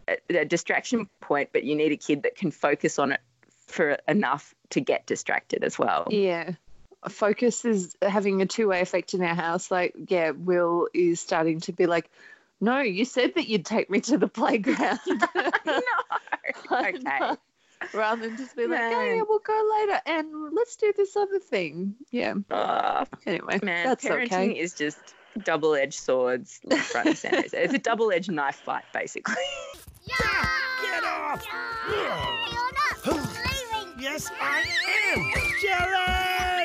a, 0.07 0.17
a 0.29 0.45
distraction 0.45 1.09
point, 1.19 1.49
but 1.51 1.63
you 1.63 1.75
need 1.75 1.91
a 1.91 1.97
kid 1.97 2.23
that 2.23 2.35
can 2.35 2.51
focus 2.51 2.97
on 2.97 3.11
it 3.11 3.21
for 3.67 3.97
enough 4.07 4.53
to 4.69 4.81
get 4.81 5.05
distracted 5.05 5.63
as 5.63 5.77
well. 5.77 6.07
Yeah. 6.09 6.53
Focus 7.09 7.65
is 7.65 7.97
having 8.01 8.41
a 8.41 8.45
two 8.45 8.69
way 8.69 8.79
effect 8.79 9.13
in 9.13 9.21
our 9.21 9.35
house. 9.35 9.69
Like, 9.69 9.93
yeah, 10.07 10.31
Will 10.31 10.87
is 10.93 11.19
starting 11.19 11.59
to 11.61 11.73
be 11.73 11.85
like, 11.85 12.09
no, 12.63 12.79
you 12.79 13.03
said 13.03 13.35
that 13.35 13.49
you'd 13.49 13.65
take 13.65 13.89
me 13.89 13.99
to 14.01 14.17
the 14.17 14.27
playground. 14.27 14.99
no. 15.35 15.51
Okay. 16.71 17.35
Rather 17.93 18.27
than 18.27 18.37
just 18.37 18.55
be 18.55 18.67
like, 18.67 18.79
oh, 18.81 19.03
yeah, 19.03 19.21
we'll 19.27 19.39
go 19.39 19.71
later 19.79 20.01
and 20.05 20.53
let's 20.53 20.75
do 20.75 20.93
this 20.95 21.15
other 21.15 21.39
thing. 21.39 21.95
Yeah. 22.11 22.33
Oh, 22.51 23.05
Anyway, 23.25 23.59
man, 23.63 23.85
that's 23.87 24.03
parenting 24.05 24.51
okay. 24.51 24.59
is 24.59 24.73
just 24.73 24.97
double 25.43 25.75
edged 25.75 25.99
swords 25.99 26.59
left, 26.65 26.85
front, 26.85 27.07
and 27.09 27.17
center. 27.17 27.43
It's 27.53 27.73
a 27.73 27.77
double 27.79 28.11
edged 28.11 28.31
knife 28.31 28.55
fight, 28.55 28.83
basically. 28.93 29.35
Yeah! 30.03 30.47
Get 30.81 31.03
off! 31.03 31.45
You're 31.89 33.13
not 33.15 33.35
leaving. 33.35 34.01
Yes, 34.01 34.31
I 34.39 34.65
am! 35.15 35.31
Jerry! 35.61 36.62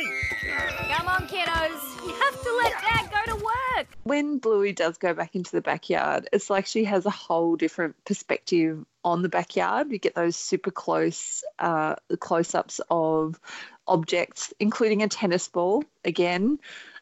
Come 0.88 1.08
on, 1.08 1.28
kiddos. 1.28 2.06
You 2.06 2.14
have 2.14 2.42
to 2.42 2.56
let 2.56 2.72
Dad 2.80 3.10
go 3.10 3.36
to 3.36 3.44
work. 3.44 3.86
when 4.04 4.38
Bluey 4.38 4.72
does 4.72 4.96
go 4.96 5.12
back 5.12 5.36
into 5.36 5.52
the 5.52 5.60
backyard, 5.60 6.28
it's 6.32 6.48
like 6.48 6.66
she 6.66 6.84
has 6.84 7.04
a 7.04 7.10
whole 7.10 7.56
different 7.56 8.02
perspective 8.04 8.84
on 9.04 9.22
the 9.22 9.28
backyard. 9.28 9.90
We 9.90 9.98
get 9.98 10.14
those 10.14 10.36
super 10.36 10.70
close 10.70 11.44
uh, 11.58 11.96
close 12.18 12.54
ups 12.54 12.80
of 12.90 13.38
objects, 13.86 14.54
including 14.58 15.02
a 15.02 15.08
tennis 15.08 15.48
ball 15.48 15.84
again 16.04 16.58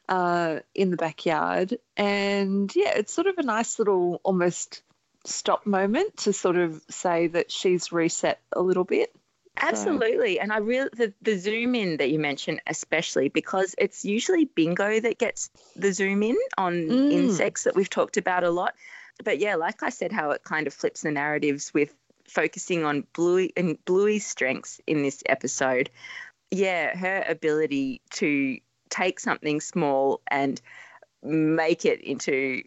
uh, 0.09 0.61
in 0.75 0.91
the 0.91 0.97
backyard. 0.97 1.79
And 1.97 2.75
yeah, 2.75 2.93
it's 2.97 3.13
sort 3.13 3.29
of 3.29 3.39
a 3.39 3.43
nice 3.43 3.79
little 3.79 4.21
almost 4.25 4.83
stop 5.25 5.67
moment 5.67 6.17
to 6.19 6.33
sort 6.33 6.57
of 6.57 6.83
say 6.89 7.29
that 7.29 7.51
she's 7.51 7.93
reset 7.93 8.41
a 8.53 8.61
little 8.61 8.85
bit. 8.85 9.15
Absolutely. 9.59 10.39
And 10.41 10.53
I 10.53 10.59
really, 10.59 10.91
the, 10.95 11.13
the 11.23 11.39
zoom 11.39 11.75
in 11.75 11.97
that 11.99 12.11
you 12.11 12.19
mentioned, 12.19 12.61
especially 12.67 13.29
because 13.29 13.75
it's 13.79 14.05
usually 14.05 14.45
bingo 14.45 15.01
that 15.01 15.19
gets 15.19 15.51
the 15.75 15.93
zoom 15.93 16.23
in 16.23 16.37
on 16.59 16.73
Mm. 16.73 17.11
insects 17.11 17.65
that 17.65 17.75
we've 17.75 17.91
talked 17.91 18.17
about 18.17 18.45
a 18.45 18.51
lot. 18.51 18.75
But 19.25 19.39
yeah, 19.39 19.55
like 19.57 19.83
I 19.83 19.89
said, 19.89 20.13
how 20.13 20.31
it 20.31 20.43
kind 20.45 20.67
of 20.67 20.75
flips 20.75 21.03
the 21.03 21.11
narratives 21.11 21.73
with 21.73 21.95
focusing 22.29 22.85
on 22.85 23.07
Bluey 23.13 23.53
and 23.57 23.83
Bluey's 23.85 24.27
strengths 24.27 24.81
in 24.87 25.03
this 25.03 25.23
episode. 25.27 25.91
Yeah, 26.51 26.97
her 26.97 27.25
ability 27.27 28.03
to 28.13 28.59
take 28.91 29.21
something 29.21 29.61
small 29.61 30.21
and 30.29 30.61
make 31.23 31.85
it 31.85 32.01
into 32.03 32.63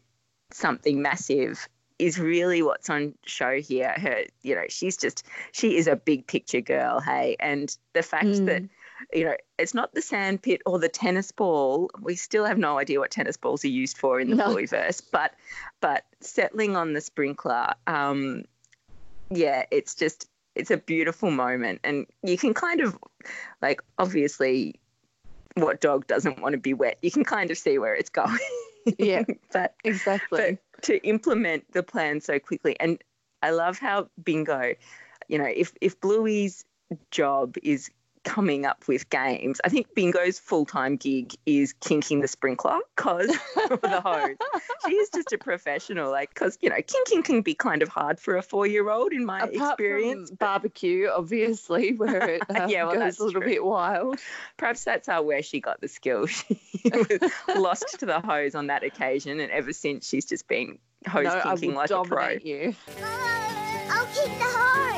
something 0.51 1.01
massive 1.01 1.67
is 1.99 2.17
really 2.17 2.61
what's 2.61 2.89
on 2.89 3.13
show 3.25 3.59
here. 3.61 3.93
Her, 3.97 4.23
you 4.41 4.55
know, 4.55 4.63
she's 4.69 4.97
just 4.97 5.25
she 5.51 5.77
is 5.77 5.87
a 5.87 5.95
big 5.95 6.25
picture 6.27 6.61
girl, 6.61 6.99
hey, 7.01 7.35
and 7.39 7.75
the 7.93 8.01
fact 8.03 8.25
Mm. 8.27 8.45
that 8.47 8.63
you 9.13 9.25
know 9.25 9.35
it's 9.57 9.73
not 9.73 9.93
the 9.93 10.01
sand 10.01 10.41
pit 10.41 10.61
or 10.65 10.79
the 10.79 10.89
tennis 10.89 11.31
ball. 11.31 11.89
We 12.01 12.15
still 12.15 12.45
have 12.45 12.57
no 12.57 12.77
idea 12.79 12.99
what 12.99 13.11
tennis 13.11 13.37
balls 13.37 13.63
are 13.63 13.69
used 13.69 13.97
for 13.97 14.19
in 14.19 14.29
the 14.29 14.35
No. 14.37 14.49
Blueyverse, 14.49 15.01
but 15.11 15.33
but 15.81 16.05
settling 16.21 16.75
on 16.75 16.93
the 16.93 17.01
sprinkler, 17.01 17.73
um, 17.87 18.43
yeah, 19.29 19.65
it's 19.71 19.95
just 19.95 20.27
it's 20.55 20.71
a 20.71 20.77
beautiful 20.77 21.31
moment, 21.31 21.81
and 21.83 22.05
you 22.23 22.37
can 22.37 22.53
kind 22.53 22.81
of 22.81 22.97
like 23.61 23.81
obviously 23.97 24.79
what 25.55 25.81
dog 25.81 26.07
doesn't 26.07 26.41
want 26.41 26.53
to 26.53 26.59
be 26.59 26.73
wet. 26.73 26.97
You 27.01 27.11
can 27.11 27.23
kind 27.23 27.51
of 27.51 27.57
see 27.57 27.77
where 27.77 27.93
it's 27.93 28.09
going. 28.21 28.37
Yeah, 28.97 29.23
but 29.51 29.75
exactly. 29.83 30.39
but 30.39 30.68
to 30.83 30.97
implement 31.07 31.71
the 31.71 31.83
plan 31.83 32.21
so 32.21 32.39
quickly. 32.39 32.79
And 32.79 33.01
i 33.41 33.51
love 33.51 33.79
how 33.79 34.09
bingo 34.23 34.73
you 35.27 35.37
know 35.37 35.45
if 35.45 35.73
if 35.81 35.99
bluey's 36.01 36.65
job 37.11 37.55
is 37.63 37.89
coming 38.23 38.65
up 38.65 38.87
with 38.87 39.09
games 39.09 39.61
i 39.63 39.69
think 39.69 39.93
bingo's 39.95 40.39
full-time 40.39 40.97
gig 40.97 41.33
is 41.45 41.73
kinking 41.79 42.19
the 42.19 42.27
sprinkler 42.27 42.77
cause 42.95 43.29
or 43.69 43.77
the 43.77 44.01
hose 44.01 44.35
she 44.85 44.93
is 44.93 45.09
just 45.09 45.31
a 45.31 45.37
professional 45.37 46.11
like 46.11 46.29
because 46.29 46.57
you 46.61 46.69
know 46.69 46.75
kinking 46.85 47.23
can 47.23 47.41
be 47.41 47.53
kind 47.53 47.81
of 47.81 47.89
hard 47.89 48.19
for 48.19 48.37
a 48.37 48.41
four-year-old 48.41 49.13
in 49.13 49.25
my 49.25 49.39
Apart 49.39 49.53
experience 49.53 50.29
from 50.29 50.35
barbecue, 50.37 51.07
obviously, 51.07 51.93
where 51.97 52.29
it 52.29 52.41
uh, 52.49 52.65
Yeah, 52.69 52.85
well, 52.85 52.95
goes 52.95 53.19
a 53.19 53.23
little 53.25 53.41
true. 53.41 53.49
bit 53.49 53.63
wild. 53.63 54.19
perhaps 54.57 54.83
that's 54.83 55.07
how 55.07 55.21
where 55.23 55.41
she 55.41 55.59
got 55.59 55.79
the 55.81 55.87
skill 55.87 56.25
she 56.25 56.59
was 56.85 57.31
lost 57.55 57.99
to 57.99 58.05
the 58.05 58.19
hose 58.19 58.55
on 58.55 58.67
that 58.67 58.83
occasion 58.83 59.39
and 59.39 59.51
ever 59.51 59.73
since 59.73 60.07
she's 60.07 60.25
just 60.25 60.47
been 60.47 60.77
hose 61.07 61.25
no, 61.25 61.31
I 61.31 61.41
kinking 61.41 61.69
will 61.69 61.77
like 61.77 61.89
a 61.91 62.03
pro 62.03 62.17
dominate 62.17 62.45
you. 62.45 62.75
I'll 63.89 64.05
keep 64.05 64.25
the 64.37 64.45
hose. 64.45 64.88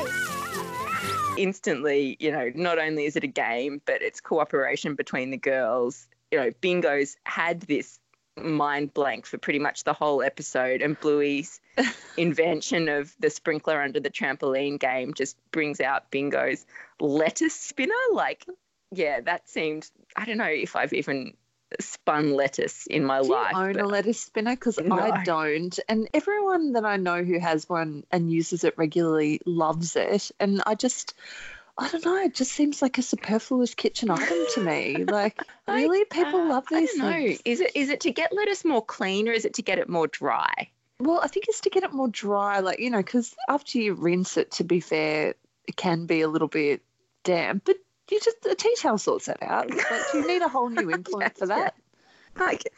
Instantly, 1.36 2.16
you 2.20 2.30
know, 2.30 2.50
not 2.54 2.78
only 2.78 3.04
is 3.04 3.16
it 3.16 3.24
a 3.24 3.28
game, 3.28 3.80
but 3.86 4.02
it's 4.02 4.20
cooperation 4.20 4.94
between 4.94 5.30
the 5.30 5.36
girls. 5.36 6.08
You 6.30 6.38
know, 6.38 6.50
Bingo's 6.60 7.16
had 7.24 7.62
this 7.62 7.98
mind 8.36 8.94
blank 8.94 9.26
for 9.26 9.38
pretty 9.38 9.58
much 9.58 9.84
the 9.84 9.92
whole 9.92 10.22
episode, 10.22 10.82
and 10.82 10.98
Bluey's 10.98 11.60
invention 12.16 12.88
of 12.88 13.14
the 13.20 13.30
sprinkler 13.30 13.80
under 13.80 14.00
the 14.00 14.10
trampoline 14.10 14.78
game 14.78 15.14
just 15.14 15.36
brings 15.50 15.80
out 15.80 16.10
Bingo's 16.10 16.66
lettuce 17.00 17.54
spinner. 17.54 17.94
Like, 18.12 18.46
yeah, 18.90 19.20
that 19.20 19.48
seemed, 19.48 19.90
I 20.16 20.24
don't 20.24 20.38
know 20.38 20.44
if 20.44 20.76
I've 20.76 20.92
even 20.92 21.34
spun 21.80 22.34
lettuce 22.34 22.86
in 22.86 23.04
my 23.04 23.18
life. 23.20 23.52
Do 23.54 23.58
you 23.58 23.64
own 23.66 23.80
a 23.80 23.86
lettuce 23.86 24.20
spinner? 24.20 24.52
Because 24.54 24.78
No. 24.84 24.96
I 24.98 25.22
don't. 25.24 25.78
And 25.88 26.08
everyone 26.14 26.72
that 26.72 26.84
I 26.84 26.96
know 26.96 27.22
who 27.22 27.38
has 27.38 27.68
one 27.68 28.04
and 28.10 28.30
uses 28.30 28.64
it 28.64 28.74
regularly 28.76 29.40
loves 29.46 29.96
it. 29.96 30.30
And 30.40 30.62
I 30.66 30.74
just, 30.74 31.14
I 31.78 31.88
don't 31.88 32.04
know, 32.04 32.16
it 32.16 32.34
just 32.34 32.52
seems 32.52 32.82
like 32.82 32.98
a 32.98 33.02
superfluous 33.02 33.74
kitchen 33.74 34.10
item 34.10 34.46
to 34.54 34.60
me. 34.60 35.04
Like, 35.08 35.42
I- 35.66 35.82
really? 35.82 36.04
People 36.06 36.40
uh, 36.42 36.48
love 36.48 36.64
these 36.70 36.98
I 37.00 37.10
don't 37.10 37.10
know. 37.28 37.36
Is 37.44 37.60
it 37.60 37.72
is 37.74 37.88
it 37.90 38.00
to 38.00 38.12
get 38.12 38.32
lettuce 38.32 38.64
more 38.64 38.84
clean 38.84 39.28
or 39.28 39.32
is 39.32 39.44
it 39.44 39.54
to 39.54 39.62
get 39.62 39.78
it 39.78 39.88
more 39.88 40.06
dry? 40.08 40.52
Well, 41.00 41.20
I 41.22 41.26
think 41.26 41.46
it's 41.48 41.60
to 41.62 41.70
get 41.70 41.82
it 41.82 41.92
more 41.92 42.08
dry, 42.08 42.60
like, 42.60 42.78
you 42.78 42.88
know, 42.90 42.98
because 43.02 43.34
after 43.48 43.78
you 43.78 43.94
rinse 43.94 44.36
it, 44.36 44.52
to 44.52 44.64
be 44.64 44.78
fair, 44.78 45.34
it 45.66 45.76
can 45.76 46.06
be 46.06 46.20
a 46.20 46.28
little 46.28 46.46
bit 46.48 46.82
damp. 47.24 47.64
But 47.64 47.76
you 48.12 48.20
just, 48.20 48.44
a 48.46 48.54
tea 48.54 48.74
towel 48.78 48.98
sorts 48.98 49.26
that 49.26 49.42
out. 49.42 49.68
Like, 49.70 50.02
you 50.14 50.26
need 50.26 50.42
a 50.42 50.48
whole 50.48 50.68
new 50.70 50.90
implement 50.94 51.36
for 51.36 51.46
that. 51.46 51.74
Like, 52.38 52.72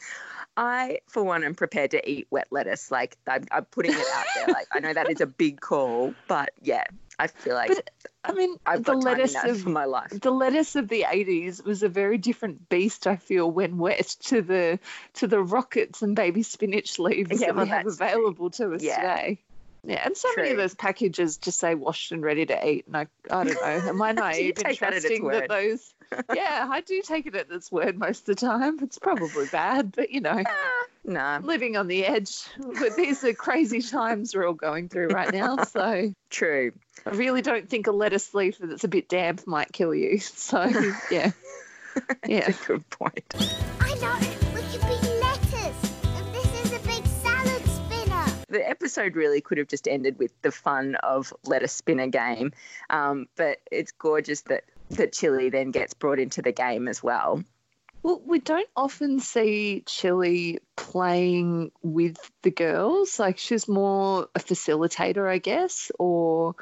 I, 0.57 0.99
for 1.07 1.23
one, 1.23 1.43
am 1.43 1.55
prepared 1.55 1.91
to 1.91 2.09
eat 2.09 2.27
wet 2.31 2.47
lettuce. 2.51 2.91
Like, 2.91 3.17
I'm, 3.27 3.45
I'm 3.51 3.65
putting 3.65 3.91
it 3.91 4.07
out 4.13 4.25
there. 4.35 4.49
Like, 4.49 4.67
I 4.71 4.79
know 4.79 4.93
that 4.93 5.09
is 5.09 5.21
a 5.21 5.25
big 5.27 5.59
call, 5.61 6.13
but 6.27 6.51
yeah, 6.61 6.83
I 7.19 7.27
feel 7.27 7.55
like 7.55 7.69
But, 7.69 7.89
I 8.25 8.33
mean, 8.33 8.57
I've 8.65 8.83
the 8.83 8.93
lettuce 8.93 9.35
of 9.35 9.61
for 9.61 9.69
my 9.69 9.85
life. 9.85 10.19
the 10.19 10.31
lettuce 10.31 10.75
of 10.75 10.87
the 10.89 11.05
80s 11.07 11.63
was 11.63 11.83
a 11.83 11.89
very 11.89 12.17
different 12.17 12.67
beast 12.69 13.07
i 13.07 13.15
feel 13.15 13.49
when 13.49 13.77
wet 13.77 14.07
to 14.23 14.41
the 14.41 14.79
to 15.13 15.27
the 15.27 15.41
rockets 15.41 16.01
and 16.01 16.15
baby 16.15 16.43
spinach 16.43 16.97
leaves 16.99 17.39
Yeah, 17.39 17.47
that 17.47 17.55
well, 17.55 17.65
we 17.65 17.69
have 17.69 17.85
that's 17.85 17.97
true. 17.97 18.07
available 18.07 18.49
to 18.51 18.73
us 18.73 18.83
Yeah. 18.83 18.95
today 18.95 19.39
yeah 19.85 20.01
and 20.05 20.17
so 20.17 20.27
many 20.35 20.51
of 20.51 20.57
those 20.57 20.75
packages 20.75 21.37
just 21.37 21.59
say 21.59 21.75
washed 21.75 22.11
and 22.11 22.23
ready 22.23 22.45
to 22.45 22.67
eat 22.67 22.85
and 22.87 22.97
i, 22.97 23.07
I 23.29 23.43
don't 23.43 23.53
know 23.53 23.89
am 23.89 24.01
i 24.01 24.11
Do 24.13 24.21
you 24.21 24.23
naive 24.23 24.57
in 24.57 24.63
take 24.63 24.79
that 24.79 24.93
at 24.93 25.05
its 25.05 25.09
that 25.09 25.23
word? 25.23 25.49
those 25.49 25.93
yeah 26.35 26.67
i 26.69 26.81
do 26.81 27.01
take 27.01 27.25
it 27.25 27.35
at 27.35 27.51
its 27.51 27.71
word 27.71 27.97
most 27.97 28.27
of 28.27 28.35
the 28.35 28.45
time 28.45 28.79
it's 28.81 28.99
probably 28.99 29.47
bad 29.51 29.91
but 29.91 30.11
you 30.11 30.21
know 30.21 30.43
no, 31.03 31.39
living 31.43 31.77
on 31.77 31.87
the 31.87 32.05
edge 32.05 32.43
but 32.79 32.95
these 32.95 33.23
are 33.23 33.33
crazy 33.33 33.81
times 33.81 34.35
we're 34.35 34.47
all 34.47 34.53
going 34.53 34.89
through 34.89 35.07
right 35.07 35.33
now 35.33 35.63
so 35.63 36.13
true. 36.29 36.71
I 37.05 37.11
really 37.11 37.41
don't 37.41 37.69
think 37.69 37.87
a 37.87 37.91
lettuce 37.91 38.33
leaf 38.33 38.57
that's 38.59 38.83
a 38.83 38.87
bit 38.87 39.09
damp 39.09 39.45
might 39.47 39.71
kill 39.71 39.93
you. 39.93 40.19
So 40.19 40.63
yeah, 41.11 41.31
yeah. 42.27 42.45
That's 42.47 42.61
a 42.63 42.67
good 42.67 42.89
point. 42.89 43.33
I 43.79 43.95
know. 43.95 44.24
The 48.49 48.67
episode 48.67 49.15
really 49.15 49.41
could 49.41 49.57
have 49.57 49.67
just 49.67 49.87
ended 49.87 50.19
with 50.19 50.31
the 50.41 50.51
fun 50.51 50.95
of 50.95 51.33
let 51.45 51.63
us 51.63 51.73
spin 51.73 51.99
a 51.99 52.07
game. 52.07 52.51
Um, 52.89 53.27
but 53.35 53.59
it's 53.71 53.91
gorgeous 53.91 54.41
that 54.41 54.63
that 54.91 55.13
Chili 55.13 55.49
then 55.49 55.71
gets 55.71 55.93
brought 55.93 56.19
into 56.19 56.41
the 56.41 56.51
game 56.51 56.87
as 56.87 57.01
well. 57.01 57.43
Well, 58.03 58.21
we 58.23 58.37
don't 58.37 58.69
often 58.75 59.19
see 59.19 59.81
Chili 59.87 60.59
playing 60.75 61.71
with 61.81 62.17
the 62.43 62.51
girls. 62.51 63.17
Like 63.17 63.39
she's 63.39 63.67
more 63.67 64.29
a 64.35 64.39
facilitator, 64.39 65.27
I 65.27 65.39
guess, 65.39 65.91
or 65.97 66.55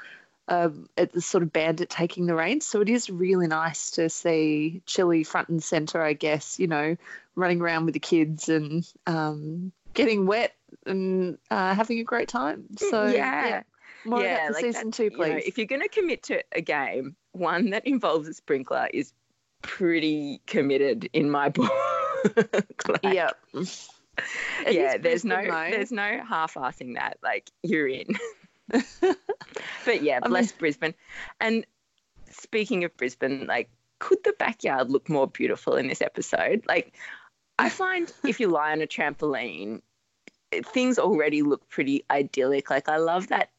um, 0.47 0.87
at 0.97 1.11
the 1.11 1.19
sort 1.19 1.43
of 1.43 1.51
bandit 1.51 1.89
taking 1.89 2.27
the 2.27 2.35
reins. 2.35 2.65
So 2.65 2.79
it 2.79 2.87
is 2.87 3.09
really 3.09 3.47
nice 3.47 3.91
to 3.91 4.09
see 4.09 4.81
Chili 4.85 5.25
front 5.25 5.49
and 5.49 5.61
center, 5.61 6.01
I 6.01 6.13
guess, 6.13 6.59
you 6.59 6.67
know, 6.67 6.95
running 7.35 7.61
around 7.61 7.85
with 7.85 7.93
the 7.93 7.99
kids 7.99 8.47
and 8.47 8.89
um, 9.05 9.73
getting 9.93 10.25
wet 10.25 10.53
and 10.85 11.37
uh, 11.51 11.73
having 11.73 11.99
a 11.99 12.03
great 12.03 12.27
time. 12.27 12.65
So 12.77 13.05
yeah. 13.05 13.47
yeah. 13.47 13.63
More 14.05 14.21
Yeah, 14.21 14.49
like 14.51 14.63
season 14.65 14.87
that- 14.89 14.93
two, 14.95 15.03
you 15.05 15.09
know, 15.11 15.17
please. 15.17 15.43
if 15.47 15.57
you're 15.57 15.67
going 15.67 15.81
to 15.81 15.87
commit 15.87 16.23
to 16.23 16.43
a 16.51 16.61
game, 16.61 17.15
one 17.31 17.69
that 17.69 17.87
involves 17.87 18.27
a 18.27 18.33
sprinkler 18.33 18.87
is 18.93 19.13
pretty 19.61 20.41
committed 20.45 21.09
in 21.13 21.29
my 21.31 21.49
book. 21.49 21.71
Like, 22.87 23.03
yeah. 23.13 23.29
Yeah, 24.69 24.97
there's 24.97 25.25
no 25.25 25.37
though. 25.43 25.49
there's 25.71 25.91
no 25.91 26.19
half-assing 26.23 26.93
that. 26.95 27.17
Like 27.23 27.49
you're 27.63 27.87
in. 27.87 28.05
but 28.69 30.03
yeah, 30.03 30.19
I 30.21 30.27
bless 30.27 30.51
Brisbane. 30.51 30.93
And 31.41 31.65
speaking 32.29 32.83
of 32.83 32.95
Brisbane, 32.95 33.47
like 33.47 33.69
could 33.97 34.19
the 34.23 34.35
backyard 34.37 34.91
look 34.91 35.09
more 35.09 35.27
beautiful 35.27 35.75
in 35.77 35.87
this 35.87 36.01
episode? 36.01 36.63
Like 36.67 36.93
I 37.57 37.69
find 37.69 38.13
if 38.23 38.39
you 38.39 38.49
lie 38.49 38.71
on 38.71 38.81
a 38.81 38.87
trampoline, 38.87 39.81
things 40.61 40.99
already 40.99 41.41
look 41.41 41.67
pretty 41.69 42.05
idyllic. 42.09 42.69
Like 42.69 42.89
I 42.89 42.97
love 42.97 43.27
that, 43.27 43.49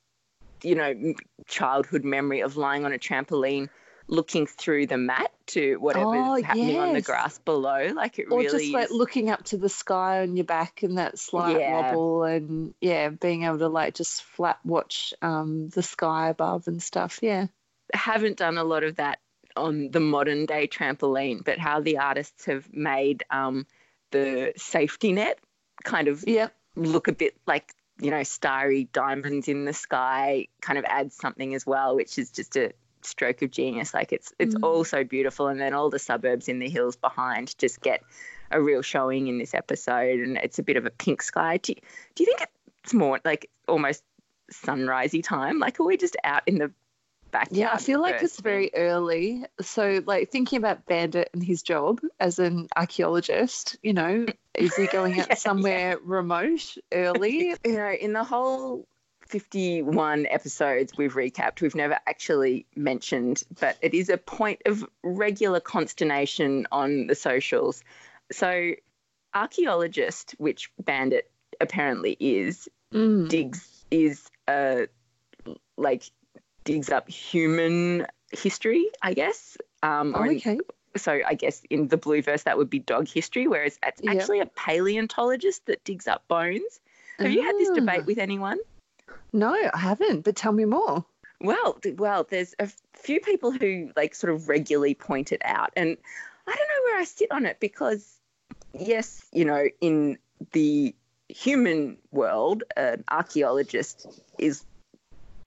you 0.63 0.75
know, 0.75 1.15
childhood 1.47 2.05
memory 2.05 2.41
of 2.41 2.57
lying 2.57 2.85
on 2.85 2.93
a 2.93 2.99
trampoline 2.99 3.69
looking 4.07 4.47
through 4.47 4.87
the 4.87 4.99
mat 4.99 5.31
to 5.47 5.77
whatever's 5.77 6.27
Oh, 6.27 6.43
happening 6.43 6.79
on 6.79 6.93
the 6.93 7.01
grass 7.01 7.39
below. 7.39 7.91
Like 7.95 8.19
it 8.19 8.27
or 8.31 8.39
really 8.39 8.45
just 8.51 8.73
like 8.73 8.87
is- 8.87 8.91
looking 8.97 9.31
up 9.31 9.45
to 9.45 9.57
the 9.57 9.69
sky 9.69 10.21
on 10.21 10.37
your 10.37 10.45
back 10.45 10.83
and 10.83 10.99
that 10.99 11.19
slight 11.19 11.57
Yeah. 11.59 11.71
wobble 11.71 12.25
and 12.25 12.75
yeah 12.81 13.09
being 13.09 13.45
able 13.45 13.59
to 13.59 13.69
like 13.69 13.95
just 13.95 14.23
flat 14.23 14.59
watch 14.65 15.15
um 15.23 15.69
the 15.71 15.83
sky 15.83 16.29
above 16.29 16.67
and 16.69 16.83
stuff 16.83 17.21
yeah 17.23 17.47
haven't 17.93 18.37
done 18.37 18.59
a 18.59 18.65
lot 18.65 18.85
of 18.85 18.97
that 18.97 19.21
on 19.57 19.91
the 19.91 20.01
modern 20.01 20.47
day 20.47 20.67
trampoline, 20.67 21.45
but 21.45 21.59
how 21.59 21.81
the 21.81 21.99
artists 21.99 22.47
have 22.47 22.73
made 22.73 23.23
um, 23.31 23.67
the 24.11 24.53
safety 24.57 25.13
net 25.13 25.39
kind 25.85 26.09
of 26.09 26.25
yeah 26.27 26.49
look 26.77 27.09
a 27.09 27.13
bit 27.13 27.37
like 27.47 27.73
you 28.01 28.11
know 28.11 28.23
starry 28.23 28.89
diamonds 28.93 29.49
in 29.49 29.65
the 29.65 29.73
sky 29.73 30.49
kind 30.61 30.79
of 30.79 30.85
adds 30.87 31.15
something 31.17 31.55
as 31.55 31.65
well, 31.67 31.95
which 31.97 32.19
is 32.19 32.31
just 32.31 32.57
a 32.57 32.73
stroke 33.03 33.43
of 33.43 33.51
genius. 33.51 33.95
Like 33.95 34.13
it's 34.13 34.33
it's 34.39 34.55
Mm. 34.55 34.63
all 34.65 34.85
so 34.85 35.05
beautiful, 35.05 35.47
and 35.49 35.61
then 35.61 35.75
all 35.75 35.91
the 35.91 35.99
suburbs 35.99 36.49
in 36.49 36.59
the 36.59 36.69
hills 36.69 36.97
behind 36.97 37.57
just 37.59 37.81
get 37.81 38.03
a 38.51 38.61
real 38.61 38.83
showing 38.83 39.29
in 39.29 39.39
this 39.39 39.55
episode, 39.55 40.21
and 40.21 40.37
it's 40.39 40.59
a 40.59 40.63
bit 40.63 40.77
of 40.77 40.87
a 40.87 40.91
pink 40.91 41.23
sky. 41.23 41.59
Do 41.59 41.73
you, 41.73 41.77
do 42.15 42.23
you 42.23 42.27
think 42.27 42.49
it's 42.83 42.95
more 42.95 43.21
like 43.25 43.51
almost 43.69 44.03
sunrisey 44.53 45.23
time? 45.23 45.59
Like 45.59 45.79
are 45.81 45.85
we 45.85 45.97
just 45.97 46.17
out 46.25 46.43
in 46.47 46.59
the 46.59 46.71
backyard? 47.35 47.59
yeah 47.59 47.71
i 47.73 47.79
feel 47.79 48.01
like 48.01 48.23
it's 48.23 48.41
very 48.41 48.71
early 48.75 49.45
so 49.61 50.01
like 50.07 50.31
thinking 50.31 50.57
about 50.57 50.87
bandit 50.87 51.29
and 51.35 51.43
his 51.43 51.63
job 51.63 52.01
as 52.21 52.39
an 52.39 52.69
archaeologist 52.77 53.77
you 53.83 53.93
know 53.93 54.25
is 54.55 54.75
he 54.77 54.87
going 54.87 55.13
out 55.21 55.29
Yeah, 55.29 55.35
somewhere 55.35 55.99
remote 56.03 56.77
early 56.93 57.55
you 57.65 57.77
know, 57.77 57.91
in 57.91 58.13
the 58.13 58.25
whole 58.25 58.87
51 59.27 60.27
episodes 60.27 60.93
we've 60.99 61.15
recapped, 61.15 61.61
we've 61.63 61.75
never 61.75 61.99
actually 62.07 62.67
mentioned, 62.77 63.43
but 63.59 63.77
it 63.81 63.95
is 63.95 64.11
a 64.11 64.19
point 64.19 64.61
of 64.67 64.85
regular 65.03 65.61
consternation 65.61 66.67
on 66.71 67.07
the 67.07 67.15
socials. 67.15 67.83
So, 68.31 68.73
archaeologist, 69.35 70.35
which 70.39 70.71
Bandit 70.79 71.31
apparently 71.61 72.17
is, 72.21 72.69
Mm. 72.93 73.29
digs 73.29 73.85
is 73.91 74.31
uh 74.47 74.83
like 75.77 76.05
digs 76.65 76.91
up 76.91 77.09
human 77.09 78.07
history, 78.33 78.89
I 79.03 79.15
guess. 79.15 79.57
Um, 79.83 80.15
Oh, 80.17 80.23
in- 80.25 80.37
okay 80.37 80.59
so 80.97 81.19
I 81.27 81.35
guess 81.35 81.61
in 81.71 81.89
the 81.89 81.97
blue 81.97 82.23
verse 82.23 82.45
that 82.45 82.57
would 82.57 82.71
be 82.71 82.79
dog 82.79 83.09
history, 83.09 83.49
whereas 83.49 83.77
it's 83.85 84.01
Yep. 84.01 84.15
actually 84.17 84.39
a 84.39 84.47
paleontologist 84.47 85.67
that 85.67 85.83
digs 85.83 86.07
up 86.07 86.27
bones. 86.29 86.79
Have 87.19 87.33
you 87.33 87.43
had 87.43 87.57
this 87.57 87.69
Ah. 87.71 87.75
debate 87.75 88.07
with 88.07 88.19
anyone? 88.19 88.59
no 89.33 89.53
i 89.53 89.77
haven't 89.77 90.23
but 90.23 90.37
tell 90.37 90.53
me 90.53 90.65
more 90.65 91.05
Well, 91.41 91.79
well, 91.97 92.25
there's 92.31 92.55
a 92.61 92.69
few 92.93 93.19
people 93.21 93.51
who 93.51 93.91
like 93.97 94.15
sort 94.15 94.33
of 94.33 94.49
regularly 94.49 94.95
point 94.95 95.33
it 95.33 95.43
out, 95.45 95.73
and 95.77 95.97
I 96.47 96.51
don't 96.55 96.69
know 96.69 96.83
where 96.85 96.99
I 97.01 97.05
sit 97.05 97.31
on 97.33 97.45
it 97.45 97.59
because, 97.59 98.21
yes, 98.73 99.27
you 99.33 99.45
know, 99.45 99.65
in 99.81 100.17
the 100.53 100.95
human 101.29 101.99
world, 102.13 102.63
an 102.77 103.03
archaeologist 103.11 104.07
is 104.39 104.65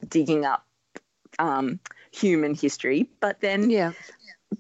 digging 0.07 0.43
up 0.45 0.65
um, 1.39 1.79
human 2.11 2.55
history, 2.55 3.09
but 3.19 3.41
then 3.41 3.69
yeah 3.69 3.91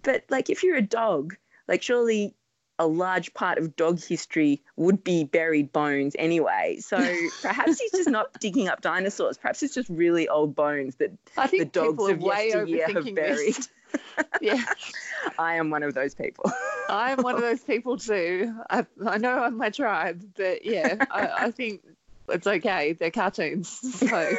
but 0.03 0.23
like 0.29 0.49
if 0.49 0.63
you're 0.63 0.75
a 0.75 0.81
dog, 0.81 1.35
like 1.67 1.81
surely 1.81 2.35
a 2.79 2.85
large 2.85 3.33
part 3.33 3.57
of 3.57 3.75
dog 3.75 3.99
history 4.03 4.61
would 4.75 5.03
be 5.03 5.23
buried 5.23 5.71
bones 5.71 6.15
anyway. 6.19 6.77
So 6.79 6.97
perhaps 7.41 7.79
he's 7.79 7.91
just 7.91 8.09
not 8.09 8.39
digging 8.39 8.67
up 8.67 8.81
dinosaurs. 8.81 9.37
Perhaps 9.37 9.63
it's 9.63 9.73
just 9.73 9.89
really 9.89 10.27
old 10.27 10.55
bones 10.55 10.95
that 10.95 11.11
i 11.37 11.47
think 11.47 11.73
the 11.73 11.79
dogs 11.79 12.03
of 12.07 12.21
yesteryear 12.21 12.87
have 12.87 13.15
buried. 13.15 13.55
this 13.55 13.69
yeah 14.41 14.63
I 15.39 15.55
am 15.55 15.69
one 15.69 15.83
of 15.83 15.93
those 15.93 16.13
people. 16.13 16.51
I'm 16.89 17.21
one 17.21 17.35
of 17.35 17.41
those 17.41 17.61
people 17.61 17.97
too. 17.97 18.53
I, 18.69 18.85
I 19.05 19.17
know 19.17 19.39
I'm 19.39 19.57
my 19.57 19.69
tribe, 19.69 20.23
but 20.35 20.65
yeah, 20.65 21.05
I, 21.11 21.45
I 21.45 21.51
think 21.51 21.81
it's 22.29 22.47
okay. 22.47 22.93
They're 22.93 23.11
cartoons. 23.11 23.69
So, 23.69 24.31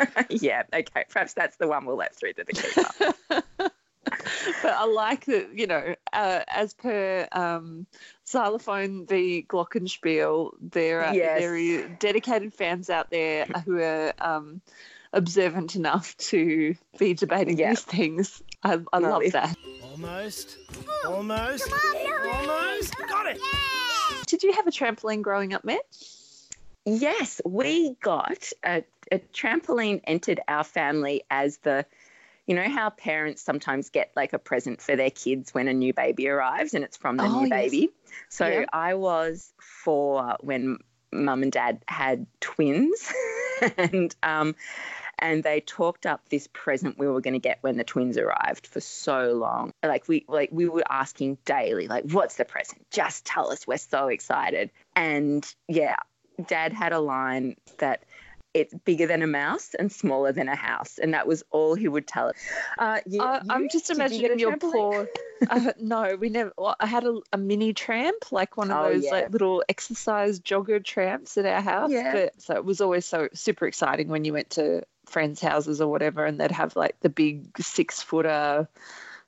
yeah, 0.30 0.62
okay. 0.72 1.04
Perhaps 1.08 1.34
that's 1.34 1.56
the 1.56 1.68
one 1.68 1.84
we'll 1.86 1.96
let 1.96 2.14
through 2.14 2.32
to 2.34 2.44
the 2.44 2.52
keeper. 2.52 3.42
but 4.62 4.72
I 4.74 4.84
like 4.86 5.24
that, 5.26 5.50
you 5.56 5.66
know, 5.66 5.94
uh, 6.12 6.40
as 6.48 6.74
per 6.74 7.26
um, 7.32 7.86
Xylophone 8.28 9.06
v. 9.06 9.44
Glockenspiel, 9.48 10.50
there 10.60 11.04
are, 11.04 11.14
Yes. 11.14 11.40
there 11.40 11.54
are 11.54 11.88
dedicated 11.98 12.52
fans 12.54 12.90
out 12.90 13.10
there 13.10 13.46
who 13.64 13.80
are 13.80 14.12
um, 14.20 14.60
observant 15.12 15.76
enough 15.76 16.16
to 16.18 16.74
be 16.98 17.14
debating 17.14 17.58
Yeah. 17.58 17.70
these 17.70 17.82
things. 17.82 18.42
I, 18.62 18.80
I 18.92 18.98
Well, 18.98 19.20
love 19.20 19.32
that. 19.32 19.56
Almost. 19.90 20.58
Almost. 21.06 21.70
Come 21.70 21.80
on, 22.26 22.50
Almost. 22.50 22.94
Got 23.08 23.26
it. 23.26 23.38
Yeah! 23.40 24.16
Did 24.26 24.42
you 24.42 24.52
have 24.54 24.66
a 24.66 24.70
trampoline 24.70 25.20
growing 25.22 25.52
up, 25.52 25.64
Matt? 25.64 25.80
Yes, 26.84 27.40
we 27.44 27.94
got 28.00 28.50
a, 28.64 28.84
a 29.10 29.18
trampoline 29.18 30.00
entered 30.04 30.40
our 30.48 30.64
family 30.64 31.22
as 31.30 31.58
the, 31.58 31.86
you 32.46 32.56
know, 32.56 32.68
how 32.68 32.90
parents 32.90 33.42
sometimes 33.42 33.90
get 33.90 34.10
like 34.16 34.32
a 34.32 34.38
present 34.38 34.82
for 34.82 34.96
their 34.96 35.10
kids 35.10 35.54
when 35.54 35.68
a 35.68 35.72
new 35.72 35.92
baby 35.92 36.28
arrives 36.28 36.74
and 36.74 36.84
it's 36.84 36.96
from 36.96 37.16
the 37.16 37.28
Oh, 37.28 37.42
new 37.42 37.48
yes. 37.48 37.70
baby. 37.70 37.90
So 38.28 38.46
Yeah. 38.46 38.64
I 38.72 38.94
was 38.94 39.52
four 39.60 40.36
when 40.40 40.78
mum 41.12 41.42
and 41.42 41.52
dad 41.52 41.82
had 41.86 42.26
twins. 42.40 43.12
and, 43.76 44.14
um, 44.24 44.56
and 45.18 45.44
they 45.44 45.60
talked 45.60 46.04
up 46.04 46.28
this 46.30 46.48
present 46.52 46.98
we 46.98 47.06
were 47.06 47.20
going 47.20 47.34
to 47.34 47.38
get 47.38 47.58
when 47.60 47.76
the 47.76 47.84
twins 47.84 48.18
arrived 48.18 48.66
for 48.66 48.80
so 48.80 49.34
long. 49.34 49.70
Like 49.84 50.08
we 50.08 50.24
like 50.26 50.48
we 50.50 50.68
were 50.68 50.82
asking 50.88 51.38
daily, 51.44 51.86
like, 51.86 52.10
what's 52.10 52.36
the 52.36 52.44
present? 52.44 52.84
Just 52.90 53.24
tell 53.24 53.52
us. 53.52 53.64
We're 53.66 53.76
so 53.76 54.08
excited. 54.08 54.70
And 54.96 55.46
yeah, 55.68 55.94
dad 56.42 56.72
had 56.72 56.92
a 56.92 57.00
line 57.00 57.56
that 57.78 58.02
it's 58.54 58.74
bigger 58.84 59.06
than 59.06 59.22
a 59.22 59.26
mouse 59.26 59.72
and 59.78 59.90
smaller 59.90 60.30
than 60.30 60.46
a 60.46 60.54
house, 60.54 60.98
and 60.98 61.14
that 61.14 61.26
was 61.26 61.42
all 61.50 61.74
he 61.74 61.88
would 61.88 62.06
tell 62.06 62.28
us. 62.28 62.36
Uh, 62.78 63.00
you, 63.06 63.22
I, 63.22 63.40
I'm 63.48 63.68
just 63.70 63.86
Did 63.86 63.96
you 63.96 64.20
get 64.20 64.30
imagining 64.32 64.38
your 64.38 64.56
poor. 64.58 65.08
Uh, 65.50 65.72
no, 65.80 66.14
we 66.20 66.28
never. 66.28 66.52
Well, 66.56 66.76
I 66.78 66.86
had 66.86 67.02
a, 67.04 67.18
a 67.32 67.36
mini 67.36 67.72
tramp, 67.72 68.30
like 68.30 68.56
one 68.56 68.70
of 68.70 68.78
Oh, 68.78 68.92
those 68.92 69.04
yeah. 69.04 69.10
like 69.10 69.30
little 69.32 69.64
exercise 69.68 70.38
jogger 70.38 70.84
tramps 70.84 71.36
at 71.36 71.44
our 71.46 71.60
house. 71.60 71.90
Yeah. 71.90 72.12
But 72.12 72.40
so 72.40 72.54
it 72.54 72.64
was 72.64 72.80
always 72.80 73.04
so 73.06 73.28
super 73.34 73.66
exciting 73.66 74.06
when 74.06 74.24
you 74.24 74.32
went 74.34 74.50
to 74.50 74.84
friends' 75.06 75.40
houses 75.40 75.80
or 75.80 75.88
whatever, 75.90 76.24
and 76.24 76.38
they'd 76.38 76.52
have 76.52 76.76
like 76.76 76.94
the 77.00 77.08
big 77.08 77.58
six 77.60 78.00
footer. 78.02 78.68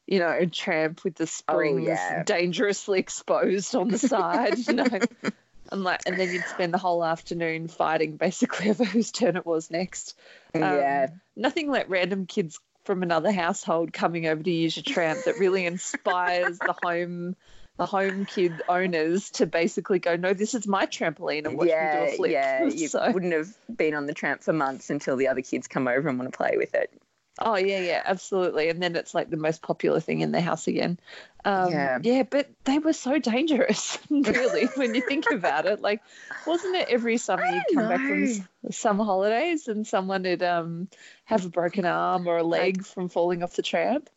You 0.07 0.19
know, 0.21 0.45
tramp 0.53 1.03
with 1.03 1.15
the 1.17 1.27
springs 1.27 1.81
Oh, 1.81 1.93
yeah. 1.93 2.23
dangerously 2.25 2.99
exposed 3.01 3.75
on 3.75 3.89
the 3.89 3.99
side. 3.99 4.59
you 4.59 4.75
know, 4.75 4.85
and 5.73 5.85
like, 5.85 6.01
and 6.07 6.19
then 6.19 6.31
you'd 6.33 6.45
spend 6.45 6.73
the 6.75 6.79
whole 6.79 7.05
afternoon 7.05 7.69
fighting 7.69 8.17
basically 8.17 8.71
over 8.71 8.85
whose 8.85 9.11
turn 9.11 9.37
it 9.37 9.47
was 9.47 9.71
next. 9.71 10.17
Um, 10.55 10.63
yeah. 10.63 11.09
Nothing 11.37 11.71
like 11.71 11.89
random 11.89 12.27
kids 12.27 12.61
from 12.85 13.03
another 13.03 13.33
household 13.33 13.93
coming 13.93 14.27
over 14.27 14.43
to 14.43 14.51
use 14.51 14.77
your 14.77 14.85
tramp 14.85 15.25
that 15.25 15.39
really 15.39 15.65
inspires 15.67 16.59
the 16.59 16.75
home 16.83 17.35
the 17.77 17.87
home 17.87 18.25
kid 18.25 18.53
owners 18.69 19.31
to 19.31 19.47
basically 19.47 19.99
go, 19.99 20.15
no, 20.15 20.33
this 20.33 20.55
is 20.55 20.65
my 20.65 20.87
trampoline 20.87 21.45
and 21.45 21.59
watch 21.59 21.67
yeah, 21.67 22.03
me 22.03 22.07
do 22.07 22.13
a 22.13 22.17
flip. 22.17 22.31
yeah. 22.31 22.65
You 22.73 22.87
So- 22.87 23.11
wouldn't 23.11 23.33
have 23.33 23.49
been 23.75 23.95
on 23.95 24.07
the 24.07 24.15
tramp 24.15 24.45
for 24.45 24.53
months 24.53 24.91
until 24.91 25.17
the 25.17 25.27
other 25.27 25.41
kids 25.43 25.67
come 25.67 25.89
over 25.89 26.09
and 26.09 26.17
want 26.17 26.31
to 26.31 26.37
play 26.37 26.55
with 26.57 26.73
it. 26.75 26.93
Oh 27.41 27.57
yeah, 27.57 27.79
yeah, 27.79 28.03
absolutely. 28.05 28.69
And 28.69 28.81
then 28.83 28.95
it's 28.95 29.15
like 29.15 29.29
the 29.31 29.37
most 29.37 29.61
popular 29.63 30.01
thing 30.01 30.21
in 30.21 30.31
the 30.33 30.41
house 30.41 30.69
again. 30.69 30.99
Um, 31.45 31.71
Yeah. 31.71 31.99
yeah, 32.01 32.23
but 32.23 32.49
they 32.65 32.79
were 32.79 32.93
so 32.93 33.19
dangerous, 33.19 33.99
really, 34.11 34.67
when 34.77 34.95
you 34.95 35.01
think 35.01 35.31
about 35.31 35.67
it. 35.67 35.81
Like, 35.81 36.03
wasn't 36.45 36.77
it 36.77 36.89
every 36.89 37.17
summer 37.19 37.47
you'd 37.47 37.67
come 37.67 37.89
back 37.89 38.07
from 38.07 38.23
s- 38.23 38.41
summer 38.71 39.05
holidays 39.05 39.67
and 39.69 39.87
someone 39.87 40.23
would 40.23 40.43
um 40.43 40.89
have 41.25 41.45
a 41.45 41.49
broken 41.49 41.85
arm 41.87 42.27
or 42.29 42.39
a 42.39 42.45
leg 42.45 42.85
from 42.85 43.09
falling 43.09 43.43
off 43.43 43.57
the 43.57 43.63
tramp? 43.63 44.11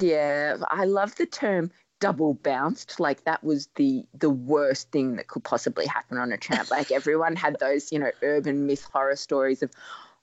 Yeah, 0.00 0.56
I 0.68 0.84
love 0.84 1.14
the 1.16 1.26
term 1.26 1.70
double 2.00 2.34
bounced. 2.34 3.00
Like 3.00 3.24
that 3.24 3.42
was 3.42 3.68
the 3.74 4.04
the 4.14 4.30
worst 4.30 4.90
thing 4.92 5.16
that 5.16 5.26
could 5.28 5.44
possibly 5.44 5.86
happen 5.86 6.16
on 6.18 6.32
a 6.32 6.38
tramp. 6.38 6.70
Like 6.70 6.92
everyone 6.92 7.36
had 7.36 7.58
those, 7.58 7.90
you 7.92 7.98
know, 7.98 8.12
urban 8.22 8.66
myth 8.66 8.84
horror 8.92 9.16
stories 9.16 9.62
of 9.62 9.70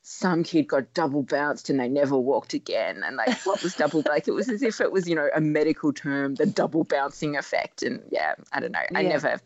some 0.09 0.41
kid 0.41 0.69
got 0.69 0.93
double 0.93 1.21
bounced 1.21 1.69
and 1.69 1.77
they 1.77 1.89
never 1.89 2.17
walked 2.17 2.53
again. 2.53 3.03
And 3.03 3.17
like 3.17 3.45
what 3.45 3.61
was 3.61 3.75
double 3.75 4.01
like 4.07 4.29
it 4.29 4.31
was 4.31 4.47
as 4.47 4.63
if 4.63 4.79
it 4.79 4.89
was, 4.89 5.05
you 5.07 5.15
know, 5.15 5.29
a 5.35 5.41
medical 5.41 5.91
term, 5.91 6.35
the 6.35 6.45
double 6.45 6.85
bouncing 6.85 7.35
effect. 7.35 7.83
And 7.83 8.01
yeah, 8.09 8.35
I 8.53 8.61
don't 8.61 8.71
know. 8.71 8.79
I 8.95 9.01
never 9.01 9.41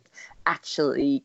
actually 0.45 1.24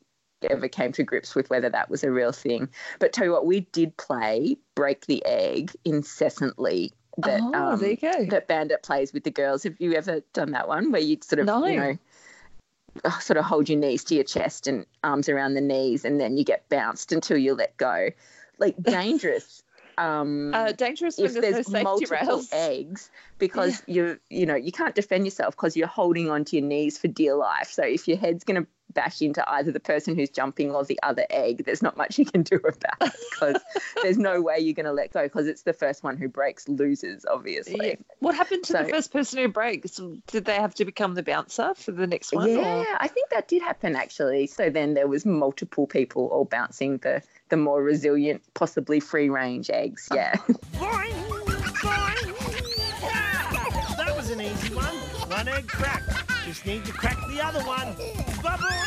ever 0.48 0.68
came 0.68 0.92
to 0.92 1.04
grips 1.04 1.34
with 1.34 1.50
whether 1.50 1.68
that 1.68 1.90
was 1.90 2.02
a 2.02 2.10
real 2.10 2.32
thing. 2.32 2.70
But 2.98 3.12
tell 3.12 3.26
you 3.26 3.32
what, 3.32 3.44
we 3.44 3.60
did 3.60 3.94
play 3.98 4.56
break 4.74 5.04
the 5.04 5.22
egg 5.26 5.70
incessantly. 5.84 6.94
That 7.18 7.42
oh, 7.42 7.72
um, 7.72 7.78
there 7.78 7.90
you 7.90 7.96
go. 7.96 8.24
that 8.30 8.48
Bandit 8.48 8.82
plays 8.82 9.12
with 9.12 9.24
the 9.24 9.30
girls. 9.30 9.64
Have 9.64 9.76
you 9.78 9.92
ever 9.92 10.22
done 10.32 10.52
that 10.52 10.66
one 10.66 10.92
where 10.92 11.02
you 11.02 11.18
sort 11.22 11.40
of, 11.40 11.46
No. 11.46 11.66
you 11.66 11.76
know, 11.78 11.98
uh, 13.04 13.18
sort 13.18 13.36
of 13.36 13.44
hold 13.44 13.68
your 13.68 13.78
knees 13.78 14.04
to 14.04 14.14
your 14.14 14.24
chest 14.24 14.66
and 14.66 14.86
arms 15.04 15.28
around 15.28 15.54
the 15.54 15.60
knees, 15.60 16.06
and 16.06 16.18
then 16.18 16.38
you 16.38 16.44
get 16.44 16.66
bounced 16.70 17.12
until 17.12 17.36
you 17.36 17.54
let 17.54 17.76
go? 17.76 18.08
Like 18.58 18.80
dangerous. 18.82 19.62
Um, 19.98 20.52
Uh, 20.54 20.72
dangerous 20.72 21.18
if 21.18 21.32
there's 21.34 21.68
no 21.70 21.82
multiple 21.82 22.16
rails. 22.20 22.48
eggs, 22.52 23.10
because 23.38 23.82
you 23.86 24.18
you 24.30 24.46
know 24.46 24.54
you 24.54 24.72
can't 24.72 24.94
defend 24.94 25.24
yourself 25.24 25.56
because 25.56 25.76
you're 25.76 25.86
holding 25.86 26.30
onto 26.30 26.56
your 26.56 26.66
knees 26.66 26.98
for 26.98 27.08
dear 27.08 27.34
life. 27.34 27.70
So 27.70 27.82
if 27.82 28.08
your 28.08 28.16
head's 28.16 28.44
going 28.44 28.62
to 28.62 28.68
bash 28.92 29.20
into 29.20 29.48
either 29.50 29.70
the 29.72 29.80
person 29.80 30.14
who's 30.16 30.30
jumping 30.30 30.70
or 30.70 30.84
the 30.84 30.98
other 31.02 31.26
egg, 31.28 31.64
there's 31.64 31.82
not 31.82 31.96
much 31.96 32.18
you 32.18 32.24
can 32.24 32.42
do 32.42 32.56
about 32.56 32.96
it 33.02 33.12
because 33.30 33.60
there's 34.02 34.16
no 34.18 34.40
way 34.40 34.58
you're 34.58 34.74
going 34.74 34.86
to 34.86 34.92
let 34.92 35.12
go 35.12 35.24
because 35.24 35.46
it's 35.46 35.62
the 35.62 35.72
first 35.72 36.02
one 36.02 36.16
who 36.16 36.28
breaks 36.28 36.68
loses, 36.68 37.26
obviously. 37.30 37.88
Yeah. 37.88 37.94
What 38.20 38.34
happened 38.34 38.64
to 38.64 38.72
the 38.72 38.84
first 38.84 39.12
person 39.12 39.38
who 39.40 39.48
breaks? 39.48 40.00
Did 40.28 40.44
they 40.46 40.56
have 40.56 40.74
to 40.76 40.84
become 40.84 41.14
the 41.14 41.22
bouncer 41.22 41.74
for 41.74 41.92
the 41.92 42.06
next 42.06 42.32
one? 42.32 42.48
Yeah, 42.48 42.80
or- 42.80 42.86
I 42.98 43.08
think 43.08 43.30
that 43.30 43.48
did 43.48 43.62
happen 43.62 43.96
actually. 43.96 44.46
So 44.46 44.70
then 44.70 44.94
there 44.94 45.08
was 45.08 45.26
multiple 45.26 45.86
people 45.86 46.28
all 46.28 46.44
bouncing 46.44 46.98
the 46.98 47.22
the 47.48 47.56
more 47.56 47.80
resilient, 47.80 48.42
possibly 48.54 48.98
free 48.98 49.28
range 49.28 49.70
eggs. 49.70 50.08
Yeah. 50.12 50.34
One 55.46 55.54
egg 55.54 55.68
cracked. 55.68 56.10
Just 56.44 56.66
need 56.66 56.84
to 56.86 56.92
crack 56.92 57.16
the 57.28 57.40
other 57.40 57.60
one. 57.60 57.86
Ba-boing. 58.42 58.82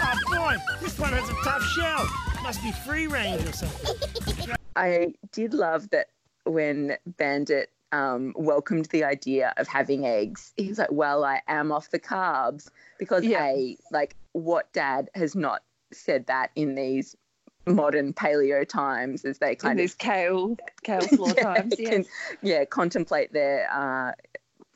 Oh 0.00 0.18
boy, 0.26 0.56
this 0.80 0.98
one 0.98 1.12
has 1.12 1.28
a 1.28 1.34
tough 1.44 1.62
shell. 1.62 2.04
Must 2.42 2.60
be 2.62 2.72
free 2.84 3.06
range 3.06 3.44
or 3.48 3.52
something. 3.52 4.56
I 4.74 5.14
did 5.30 5.54
love 5.54 5.88
that 5.90 6.08
when 6.44 6.96
Bandit 7.06 7.70
um, 7.92 8.34
welcomed 8.36 8.86
the 8.86 9.04
idea 9.04 9.54
of 9.56 9.68
having 9.68 10.04
eggs. 10.04 10.52
He 10.56 10.68
was 10.68 10.78
like, 10.78 10.90
"Well, 10.90 11.24
I 11.24 11.42
am 11.46 11.70
off 11.70 11.90
the 11.90 12.00
carbs 12.00 12.68
because 12.98 13.22
Yeah. 13.24 13.44
a 13.46 13.76
like 13.92 14.16
what 14.32 14.72
dad 14.72 15.10
has 15.14 15.36
not 15.36 15.62
said 15.92 16.26
that 16.26 16.50
in 16.56 16.74
these 16.74 17.14
modern 17.66 18.12
paleo 18.14 18.66
times 18.66 19.24
as 19.24 19.38
they 19.38 19.50
In 19.50 19.56
kind 19.56 19.78
of 19.78 19.82
these 19.84 19.94
kale, 19.94 20.56
kale 20.82 21.02
floor 21.02 21.32
yeah, 21.36 21.42
times. 21.54 21.74
Yeah. 21.78 21.90
can- 21.90 22.06
yeah, 22.42 22.64
contemplate 22.64 23.32
their 23.32 23.70
uh, 23.72 24.12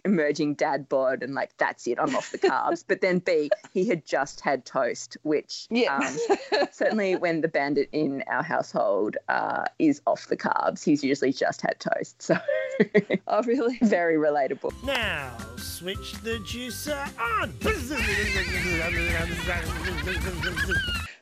emerging 0.04 0.54
dad 0.54 0.88
bod 0.88 1.22
and 1.22 1.34
like 1.34 1.56
that's 1.58 1.86
it, 1.86 1.98
I'm 2.00 2.14
off 2.16 2.30
the 2.32 2.38
carbs. 2.38 2.84
but 2.86 3.00
then 3.00 3.20
B, 3.20 3.50
he 3.72 3.86
had 3.88 4.04
just 4.04 4.40
had 4.40 4.64
toast, 4.64 5.16
which 5.22 5.66
Yeah. 5.70 5.96
um, 5.96 6.66
certainly 6.72 7.16
when 7.16 7.40
the 7.40 7.48
bandit 7.48 7.88
in 7.92 8.22
our 8.26 8.42
household 8.42 9.16
uh, 9.28 9.64
is 9.78 10.00
off 10.06 10.26
the 10.26 10.36
carbs, 10.36 10.82
he's 10.84 11.04
usually 11.04 11.32
just 11.32 11.60
had 11.60 11.78
toast. 11.78 12.20
So 12.22 12.36
oh, 13.28 13.42
really? 13.44 13.78
very 13.82 14.16
relatable. 14.16 14.72
Now, 14.84 15.36
switch 15.56 16.14
the 16.22 16.38
juicer 16.38 17.06
on. 17.20 17.52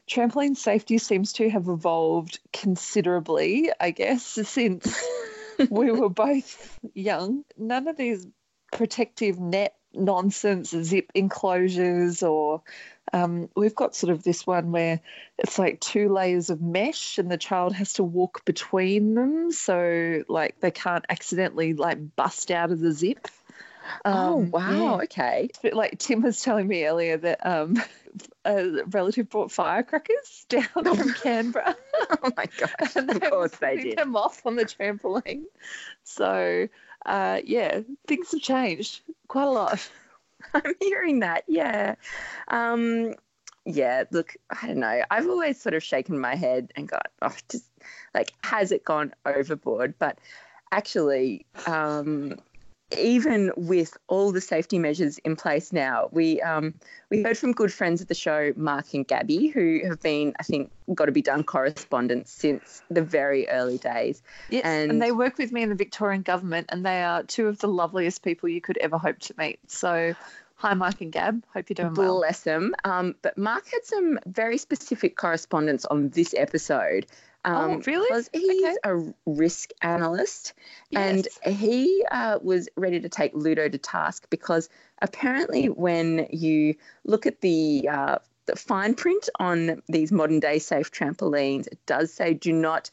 Trampoline 0.08 0.56
safety 0.56 0.98
seems 0.98 1.32
to 1.34 1.48
have 1.50 1.68
evolved 1.68 2.40
considerably, 2.52 3.70
I 3.78 3.90
guess, 3.92 4.24
since 4.24 5.00
we 5.70 5.92
were 5.92 6.08
both 6.08 6.78
young. 6.94 7.44
None 7.56 7.86
of 7.86 7.96
these 7.96 8.26
protective 8.70 9.38
net 9.38 9.74
nonsense, 9.92 10.70
zip 10.70 11.10
enclosures, 11.14 12.22
or 12.22 12.62
um, 13.12 13.48
we've 13.56 13.74
got 13.74 13.96
sort 13.96 14.12
of 14.12 14.22
this 14.22 14.46
one 14.46 14.70
where 14.72 15.00
it's 15.38 15.58
like 15.58 15.80
two 15.80 16.08
layers 16.08 16.50
of 16.50 16.60
mesh 16.62 17.18
and 17.18 17.30
the 17.30 17.36
child 17.38 17.74
has 17.74 17.94
to 17.94 18.04
walk 18.04 18.44
between 18.44 19.14
them. 19.14 19.50
So, 19.52 20.22
like, 20.28 20.60
they 20.60 20.70
can't 20.70 21.04
accidentally 21.08 21.74
like 21.74 21.98
bust 22.16 22.50
out 22.50 22.70
of 22.70 22.78
the 22.78 22.92
zip. 22.92 23.26
oh 24.04 24.36
Um, 24.36 24.50
wow, 24.50 24.70
yeah. 24.70 25.02
okay. 25.04 25.48
But 25.62 25.72
like 25.74 25.98
Tim 25.98 26.22
was 26.22 26.40
telling 26.40 26.68
me 26.68 26.86
earlier 26.86 27.16
that 27.16 27.44
um, 27.44 27.82
a 28.44 28.84
relative 28.86 29.28
brought 29.28 29.50
firecrackers 29.50 30.46
down 30.48 30.68
from 30.84 31.14
Canberra. 31.14 31.76
Oh 32.22 32.30
my 32.36 32.46
gosh, 32.58 32.96
and 32.96 33.08
of 33.10 33.20
they 33.20 33.28
course 33.30 33.52
they 33.56 33.76
did. 33.76 33.98
them 33.98 34.16
off 34.16 34.44
on 34.46 34.56
the 34.56 34.64
trampoline. 34.64 35.44
So 36.02 36.68
uh, 37.06 37.40
yeah, 37.44 37.80
things 38.06 38.32
have 38.32 38.40
changed 38.40 39.00
quite 39.28 39.44
a 39.44 39.50
lot. 39.50 39.90
I'm 40.54 40.74
hearing 40.80 41.20
that. 41.20 41.44
Yeah. 41.46 41.94
Um, 42.48 43.14
yeah, 43.64 44.04
look, 44.10 44.36
I 44.50 44.66
don't 44.66 44.78
know. 44.78 45.02
I've 45.10 45.28
always 45.28 45.60
sort 45.60 45.74
of 45.74 45.82
shaken 45.82 46.18
my 46.18 46.34
head 46.34 46.72
and 46.76 46.88
got, 46.88 47.08
oh, 47.22 47.34
just 47.48 47.66
like, 48.14 48.32
has 48.42 48.72
it 48.72 48.84
gone 48.84 49.14
overboard? 49.26 49.94
But 49.98 50.18
actually, 50.72 51.46
um, 51.66 52.38
even 52.98 53.52
with 53.56 53.96
all 54.08 54.32
the 54.32 54.40
safety 54.40 54.78
measures 54.78 55.18
in 55.18 55.36
place 55.36 55.72
now, 55.72 56.08
we 56.12 56.40
um, 56.42 56.74
we 57.10 57.22
heard 57.22 57.38
from 57.38 57.52
good 57.52 57.72
friends 57.72 58.00
of 58.00 58.08
the 58.08 58.14
show, 58.14 58.52
Mark 58.56 58.92
and 58.94 59.06
Gabby, 59.06 59.48
who 59.48 59.80
have 59.86 60.00
been, 60.00 60.34
I 60.40 60.42
think, 60.42 60.70
got 60.94 61.06
to 61.06 61.12
be 61.12 61.22
done 61.22 61.44
correspondence 61.44 62.30
since 62.30 62.82
the 62.90 63.02
very 63.02 63.48
early 63.48 63.78
days. 63.78 64.22
Yes, 64.48 64.64
and, 64.64 64.92
And- 64.92 65.02
they 65.02 65.12
work 65.12 65.38
with 65.38 65.52
me 65.52 65.62
in 65.62 65.68
the 65.68 65.74
Victorian 65.74 66.22
government, 66.22 66.66
and 66.70 66.84
they 66.84 67.02
are 67.02 67.22
two 67.22 67.46
of 67.46 67.58
the 67.58 67.68
loveliest 67.68 68.22
people 68.22 68.48
you 68.48 68.60
could 68.60 68.78
ever 68.78 68.98
hope 68.98 69.18
to 69.20 69.34
meet. 69.38 69.58
So, 69.70 70.14
hi, 70.56 70.74
Mark 70.74 71.00
and 71.00 71.12
Gab. 71.12 71.44
Hope 71.54 71.68
you're 71.68 71.74
doing 71.74 71.94
well. 71.94 72.18
Bless 72.18 72.44
him. 72.44 72.74
Um, 72.84 73.14
but 73.22 73.38
Mark 73.38 73.66
had 73.70 73.84
some 73.84 74.18
very 74.26 74.58
specific 74.58 75.16
correspondence 75.16 75.84
on 75.84 76.10
this 76.10 76.34
episode. 76.36 77.06
Um, 77.44 77.72
Oh, 77.72 77.82
really? 77.86 78.08
Because 78.10 78.30
he's 78.32 78.62
Okay. 78.64 78.76
a 78.84 79.12
risk 79.26 79.70
analyst 79.82 80.52
Yes. 80.90 81.26
and 81.44 81.56
he 81.56 82.04
uh, 82.10 82.38
was 82.42 82.68
ready 82.76 83.00
to 83.00 83.08
take 83.08 83.32
Ludo 83.34 83.68
to 83.68 83.78
task 83.78 84.26
because 84.30 84.68
apparently, 85.00 85.66
when 85.66 86.26
you 86.30 86.74
look 87.04 87.26
at 87.26 87.40
the 87.40 87.88
uh, 87.90 88.18
the 88.46 88.56
fine 88.56 88.94
print 88.94 89.28
on 89.38 89.82
these 89.88 90.10
modern 90.12 90.40
day 90.40 90.58
safe 90.58 90.90
trampolines, 90.90 91.66
it 91.68 91.78
does 91.86 92.12
say 92.12 92.34
do 92.34 92.52
not 92.52 92.90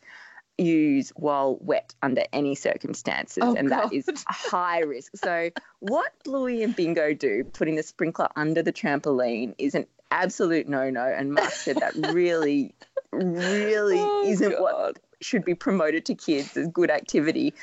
use 0.57 1.11
while 1.15 1.57
wet 1.61 1.93
under 2.01 2.23
any 2.33 2.55
circumstances, 2.55 3.43
Oh, 3.43 3.55
and 3.55 3.71
that 3.71 3.91
is 3.93 4.05
God. 4.05 4.17
high 4.27 4.79
risk. 4.79 5.15
So, 5.17 5.51
what 5.79 6.11
Bluey 6.23 6.63
and 6.63 6.75
Bingo 6.75 7.13
do, 7.13 7.43
putting 7.43 7.75
the 7.75 7.83
sprinkler 7.83 8.29
under 8.35 8.63
the 8.63 8.73
trampoline, 8.73 9.55
is 9.57 9.75
an 9.75 9.85
absolute 10.11 10.67
no 10.67 10.89
no. 10.89 11.03
And 11.05 11.33
Mark 11.33 11.51
said 11.51 11.77
that 11.77 11.95
really, 12.13 12.73
really 13.11 13.97
Oh, 13.99 14.23
isn't 14.27 14.59
what 14.61 14.99
should 15.21 15.43
be 15.45 15.55
promoted 15.55 16.05
to 16.05 16.15
kids 16.15 16.55
as 16.57 16.67
good 16.67 16.91
activity. 16.91 17.53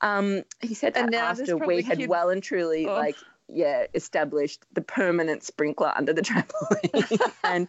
Um, 0.00 0.44
he 0.60 0.74
said 0.74 0.94
that 0.94 1.12
after 1.12 1.56
we 1.56 1.82
had 1.82 1.98
kids- 1.98 2.08
well 2.08 2.30
and 2.30 2.42
truly 2.42 2.86
Oh. 2.86 2.94
like 2.94 3.16
yeah 3.48 3.86
established 3.94 4.64
the 4.72 4.80
permanent 4.80 5.42
sprinkler 5.42 5.92
under 5.96 6.12
the 6.12 6.22
trampoline. 6.28 7.32
and 7.44 7.68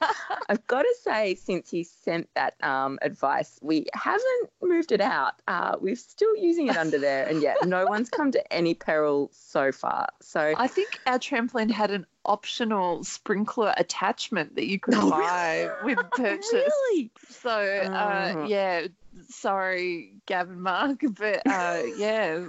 I've 0.50 0.65
got 0.68 0.82
to 0.84 0.96
say, 1.04 1.36
since 1.36 1.70
he 1.70 1.84
sent 1.84 2.30
that 2.36 2.56
um, 2.63 3.00
advice, 3.02 3.58
we 3.62 3.86
haven't 3.94 4.50
moved 4.62 4.92
it 4.92 5.02
out. 5.02 5.34
Uh, 5.48 5.76
we're 5.80 5.96
still 5.96 6.36
using 6.36 6.68
it 6.68 6.78
under 6.78 6.98
there, 7.00 7.26
and 7.28 7.42
yet 7.42 7.58
no 7.65 7.86
one's 7.86 8.10
come 8.10 8.32
to 8.32 8.54
any 8.54 8.74
peril 8.74 9.30
so 9.34 9.72
far. 9.72 10.10
So 10.22 10.54
I 10.58 10.68
think 10.68 11.00
our 11.06 11.18
trampoline 11.20 11.72
had 11.72 11.92
an 11.92 12.06
optional 12.26 13.04
sprinkler 13.04 13.74
attachment 13.78 14.56
that 14.56 14.68
you 14.68 14.80
could 14.80 14.96
Oh, 14.98 15.10
buy 15.10 15.70
with 15.84 15.98
purchase. 16.12 16.52
really, 16.54 17.12
So 17.30 17.50
uh, 17.50 18.34
Oh. 18.36 18.46
yeah, 18.46 18.88
sorry, 19.30 20.13
Gavin 20.26 20.62
Mark, 20.62 21.00
but 21.18 21.42
uh, 21.48 21.82
yeah. 21.96 22.46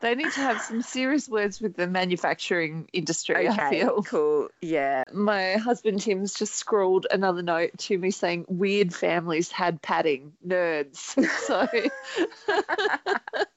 They 0.00 0.14
need 0.14 0.32
to 0.32 0.40
have 0.40 0.60
some 0.60 0.82
serious 0.82 1.28
words 1.28 1.60
with 1.60 1.74
the 1.74 1.86
manufacturing 1.86 2.88
industry. 2.92 3.48
I 3.48 3.70
feel. 3.70 4.02
cool. 4.02 4.48
Yeah. 4.60 5.04
My 5.12 5.54
husband 5.54 6.00
Tim's 6.00 6.34
just 6.34 6.54
scrawled 6.54 7.06
another 7.10 7.42
note 7.42 7.70
to 7.78 7.98
me 7.98 8.10
saying 8.10 8.44
weird 8.48 8.94
families 8.94 9.50
had 9.50 9.80
padding, 9.80 10.32
nerds. 10.46 11.14
So 11.46 11.66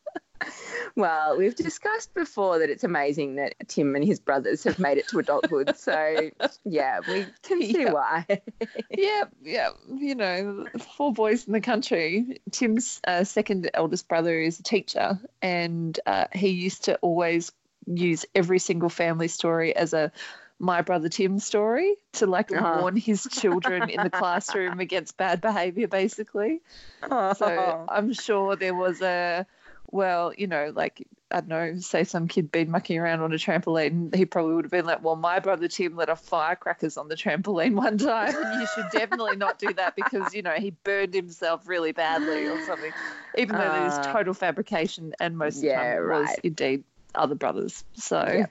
Well, 0.96 1.38
we've 1.38 1.56
discussed 1.56 2.14
before 2.14 2.60
that 2.60 2.70
it's 2.70 2.84
amazing 2.84 3.36
that 3.36 3.56
Tim 3.68 3.96
and 3.96 4.04
his 4.04 4.20
brothers 4.20 4.64
have 4.64 4.80
made 4.80 4.98
it 4.98 5.08
to 5.10 5.20
adulthood. 5.20 5.76
So, 5.78 6.30
yeah, 6.66 7.00
we 7.08 7.28
can 7.44 7.62
see 7.62 7.86
Yeah. 7.86 7.92
why. 7.94 8.26
yeah, 8.98 9.24
yeah, 9.42 9.70
you 9.96 10.16
know, 10.16 10.68
four 10.98 11.14
boys 11.14 11.46
in 11.46 11.54
the 11.54 11.62
country. 11.62 12.42
Tim's 12.52 13.00
uh, 13.08 13.24
second 13.24 13.70
eldest 13.74 14.08
brother 14.08 14.40
is 14.40 14.60
a 14.60 14.64
teacher, 14.64 15.20
and 15.42 16.00
uh, 16.06 16.26
he 16.34 16.50
used 16.50 16.86
to 16.86 16.96
always 16.98 17.52
use 17.86 18.26
every 18.36 18.60
single 18.60 18.90
family 18.90 19.28
story 19.28 19.76
as 19.76 19.94
a 19.94 20.12
my 20.62 20.82
brother 20.82 21.08
Tim 21.08 21.40
story 21.40 21.96
to 22.14 22.28
like 22.28 22.52
Oh. 22.52 22.78
warn 22.80 22.98
his 22.98 23.24
children 23.28 23.90
in 23.90 24.04
the 24.04 24.10
classroom 24.10 24.80
against 24.82 25.16
bad 25.16 25.40
behavior, 25.42 25.88
basically. 25.88 26.60
So 27.38 27.86
I'm 27.90 28.12
sure 28.14 28.56
there 28.58 28.76
was 28.76 29.02
a, 29.02 29.48
well, 29.92 30.34
you 30.38 30.48
know, 30.48 30.72
like, 30.76 31.06
I 31.32 31.42
don't 31.42 31.50
know, 31.50 31.76
say 31.80 32.04
some 32.04 32.28
kid 32.28 32.52
been 32.52 32.72
mucking 32.72 32.98
around 32.98 33.22
on 33.22 33.32
a 33.34 33.36
trampoline, 33.38 34.14
he 34.14 34.26
probably 34.26 34.56
would 34.56 34.66
have 34.66 34.72
been 34.72 34.86
like, 34.86 35.04
well, 35.04 35.16
my 35.16 35.40
brother 35.40 35.68
Tim 35.68 35.96
lit 35.96 36.10
off 36.10 36.22
firecrackers 36.22 36.98
on 36.98 37.08
the 37.08 37.16
trampoline 37.16 37.74
one 37.76 37.98
time, 37.98 38.36
and 38.36 38.60
you 38.60 38.68
should 38.68 38.90
definitely 38.92 39.36
not 39.36 39.60
do 39.60 39.74
that 39.74 39.96
because, 39.96 40.34
you 40.34 40.42
know, 40.42 40.54
he 40.54 40.72
burned 40.84 41.14
himself 41.14 41.68
really 41.68 41.92
badly 41.92 42.48
or 42.48 42.60
something, 42.66 42.92
even 43.38 43.58
though 43.58 43.74
it 43.74 43.88
is 43.88 43.98
Uh, 43.98 44.12
total 44.14 44.34
fabrication 44.34 45.14
and 45.20 45.38
most 45.38 45.58
of 45.58 45.64
the 45.64 45.74
time 45.74 45.98
it 45.98 46.08
was 46.08 46.36
indeed 46.44 46.84
other 47.16 47.36
brothers. 47.36 47.84
So, 47.96 48.24
Yeah. 48.28 48.46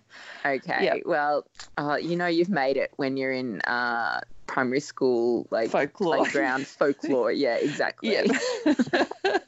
Okay. 0.45 0.85
Yeah. 0.85 0.97
Well, 1.05 1.47
uh, 1.77 1.97
you 2.01 2.17
know 2.17 2.27
you've 2.27 2.49
made 2.49 2.77
it 2.77 2.93
when 2.97 3.17
you're 3.17 3.33
in 3.33 3.61
uh, 3.63 4.21
primary 4.47 4.81
school, 4.81 5.47
like 5.51 5.71
Folklore. 5.71 6.19
playground 6.19 6.67
folklore. 6.67 7.33
Yeah, 7.33 7.57
exactly. 7.57 8.13
Yeah. 8.13 8.25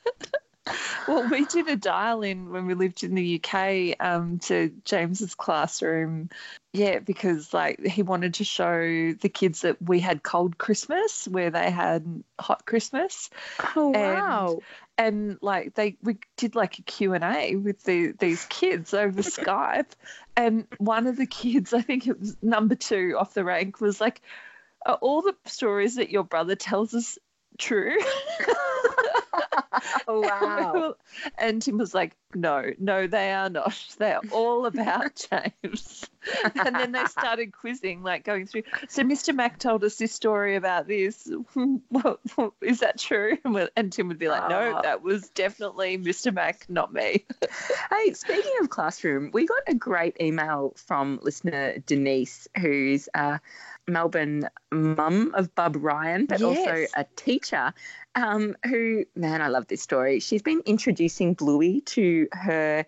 well, 1.08 1.28
we 1.28 1.44
did 1.44 1.68
a 1.68 1.76
dial 1.76 2.22
in 2.22 2.50
when 2.50 2.66
we 2.66 2.74
lived 2.74 3.02
in 3.04 3.14
the 3.14 3.40
UK 3.42 3.96
um, 4.00 4.38
to 4.40 4.72
James's 4.84 5.34
classroom. 5.34 6.30
Yeah, 6.72 7.00
because 7.00 7.52
like 7.52 7.84
he 7.84 8.02
wanted 8.02 8.34
to 8.34 8.44
show 8.44 9.12
the 9.12 9.28
kids 9.28 9.62
that 9.62 9.80
we 9.82 9.98
had 10.00 10.22
cold 10.22 10.56
Christmas 10.58 11.26
where 11.26 11.50
they 11.50 11.70
had 11.70 12.22
hot 12.38 12.64
Christmas. 12.66 13.30
Oh 13.74 13.92
And- 13.92 14.18
wow. 14.18 14.58
and 14.96 15.38
like 15.40 15.74
they 15.74 15.96
we 16.02 16.18
did 16.36 16.54
like 16.54 16.78
a 16.78 16.82
q&a 16.82 17.56
with 17.56 17.82
the, 17.84 18.12
these 18.18 18.44
kids 18.50 18.92
over 18.94 19.22
skype 19.38 19.90
and 20.36 20.66
one 20.78 21.06
of 21.06 21.16
the 21.16 21.26
kids 21.26 21.72
i 21.72 21.80
think 21.80 22.06
it 22.06 22.20
was 22.20 22.36
number 22.42 22.74
two 22.74 23.16
off 23.18 23.32
the 23.34 23.42
rank 23.44 23.80
was 23.80 24.00
like 24.00 24.20
are 24.86 24.96
all 24.96 25.22
the 25.22 25.34
stories 25.46 25.96
that 25.96 26.10
your 26.10 26.22
brother 26.22 26.54
tells 26.54 26.94
us 26.94 27.18
true 27.58 27.96
Oh 30.08 30.20
wow. 30.20 30.94
and 31.38 31.62
tim 31.62 31.78
was 31.78 31.94
like 31.94 32.16
no 32.34 32.70
no 32.78 33.06
they 33.06 33.32
are 33.32 33.50
not. 33.50 33.74
They're 33.98 34.20
all 34.30 34.66
about 34.66 35.24
james. 35.30 36.06
And 36.54 36.74
then 36.76 36.92
they 36.92 37.06
started 37.06 37.50
quizzing 37.50 38.02
like 38.02 38.24
going 38.24 38.44
through 38.46 38.64
so 38.88 39.02
mr 39.02 39.34
mac 39.34 39.58
told 39.58 39.82
us 39.84 39.96
this 39.96 40.12
story 40.12 40.54
about 40.56 40.86
this. 40.86 41.30
What, 41.88 42.20
is 42.60 42.80
that 42.80 42.98
true? 42.98 43.38
And 43.74 43.90
tim 43.90 44.08
would 44.08 44.18
be 44.18 44.28
like 44.28 44.48
no 44.50 44.76
Oh. 44.76 44.80
that 44.82 45.02
was 45.02 45.30
definitely 45.30 45.96
mr 45.96 46.32
mac 46.34 46.66
not 46.68 46.92
me. 46.92 47.24
Hey, 47.90 48.12
speaking 48.12 48.52
of 48.60 48.68
classroom, 48.68 49.30
we 49.32 49.46
got 49.46 49.62
a 49.66 49.74
great 49.74 50.16
email 50.20 50.74
from 50.76 51.20
listener 51.22 51.78
Denise, 51.86 52.46
who's 52.60 53.08
a 53.14 53.40
Melbourne 53.88 54.48
mum 54.70 55.32
of 55.34 55.54
Bub 55.54 55.76
Ryan, 55.78 56.26
but 56.26 56.42
also 56.42 56.84
a 56.94 57.04
teacher. 57.16 57.72
Um, 58.14 58.56
who, 58.66 59.04
man, 59.14 59.40
I 59.40 59.48
love 59.48 59.68
this 59.68 59.82
story. 59.82 60.20
She's 60.20 60.42
been 60.42 60.62
introducing 60.66 61.34
Bluey 61.34 61.80
to 61.82 62.28
her 62.32 62.84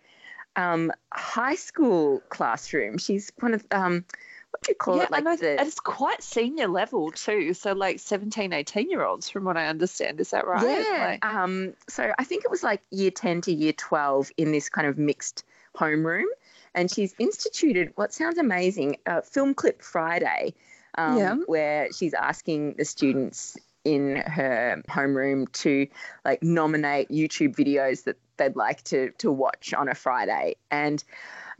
um, 0.57 0.93
high 1.13 1.55
school 1.55 2.21
classroom. 2.29 2.99
She's 2.99 3.33
one 3.39 3.55
of 3.55 3.65
um, 3.71 4.05
what 4.51 4.63
do 4.63 4.73
you 4.73 4.75
call 4.77 4.97
yeah, 4.97 5.05
it? 5.05 5.11
Like 5.11 5.27
I- 5.27 5.37
the 5.37 5.59
and 5.61 5.69
it's 5.69 5.81
quite 5.81 6.23
senior 6.23 6.69
level 6.69 7.11
too 7.11 7.55
so 7.55 7.73
like 7.73 7.99
17 7.99 8.53
18 8.53 8.91
year 8.91 9.03
olds 9.03 9.31
from 9.31 9.45
what 9.45 9.57
i 9.57 9.67
understand 9.67 10.21
is 10.21 10.31
that 10.31 10.47
right 10.47 10.63
Yeah. 10.63 11.19
Like- 11.23 11.25
um, 11.25 11.73
so 11.89 12.13
I 12.19 12.25
think 12.25 12.45
it 12.45 12.51
was 12.51 12.63
like 12.63 12.83
year 12.91 13.11
10 13.11 13.41
to 13.43 13.53
year 13.53 13.73
12 13.73 14.31
in 14.37 14.53
this 14.53 14.69
kind 14.69 14.87
of 14.87 14.99
mixed 14.99 15.45
homeroom. 15.75 16.27
And 16.75 16.91
she's 16.91 17.15
instituted 17.19 17.93
what 17.97 18.13
sounds 18.13 18.39
amazing 18.39 18.97
uh, 19.07 19.21
Film 19.23 19.55
Clip 19.55 19.83
Friday, 19.83 20.55
um, 20.97 21.17
Yeah. 21.19 21.35
where 21.47 21.93
she's 21.93 22.15
asking 22.15 22.75
the 22.75 22.85
students 22.85 23.57
in 23.85 24.17
her 24.17 24.83
homeroom 24.89 25.51
to 25.53 25.87
like 26.25 26.43
nominate 26.43 27.09
YouTube 27.09 27.55
videos 27.55 28.05
that 28.05 28.17
they'd 28.37 28.57
like 28.57 28.83
to 28.85 29.11
to 29.19 29.31
watch 29.31 29.75
on 29.75 29.89
a 29.89 29.95
Friday. 29.95 30.57
And 30.71 31.03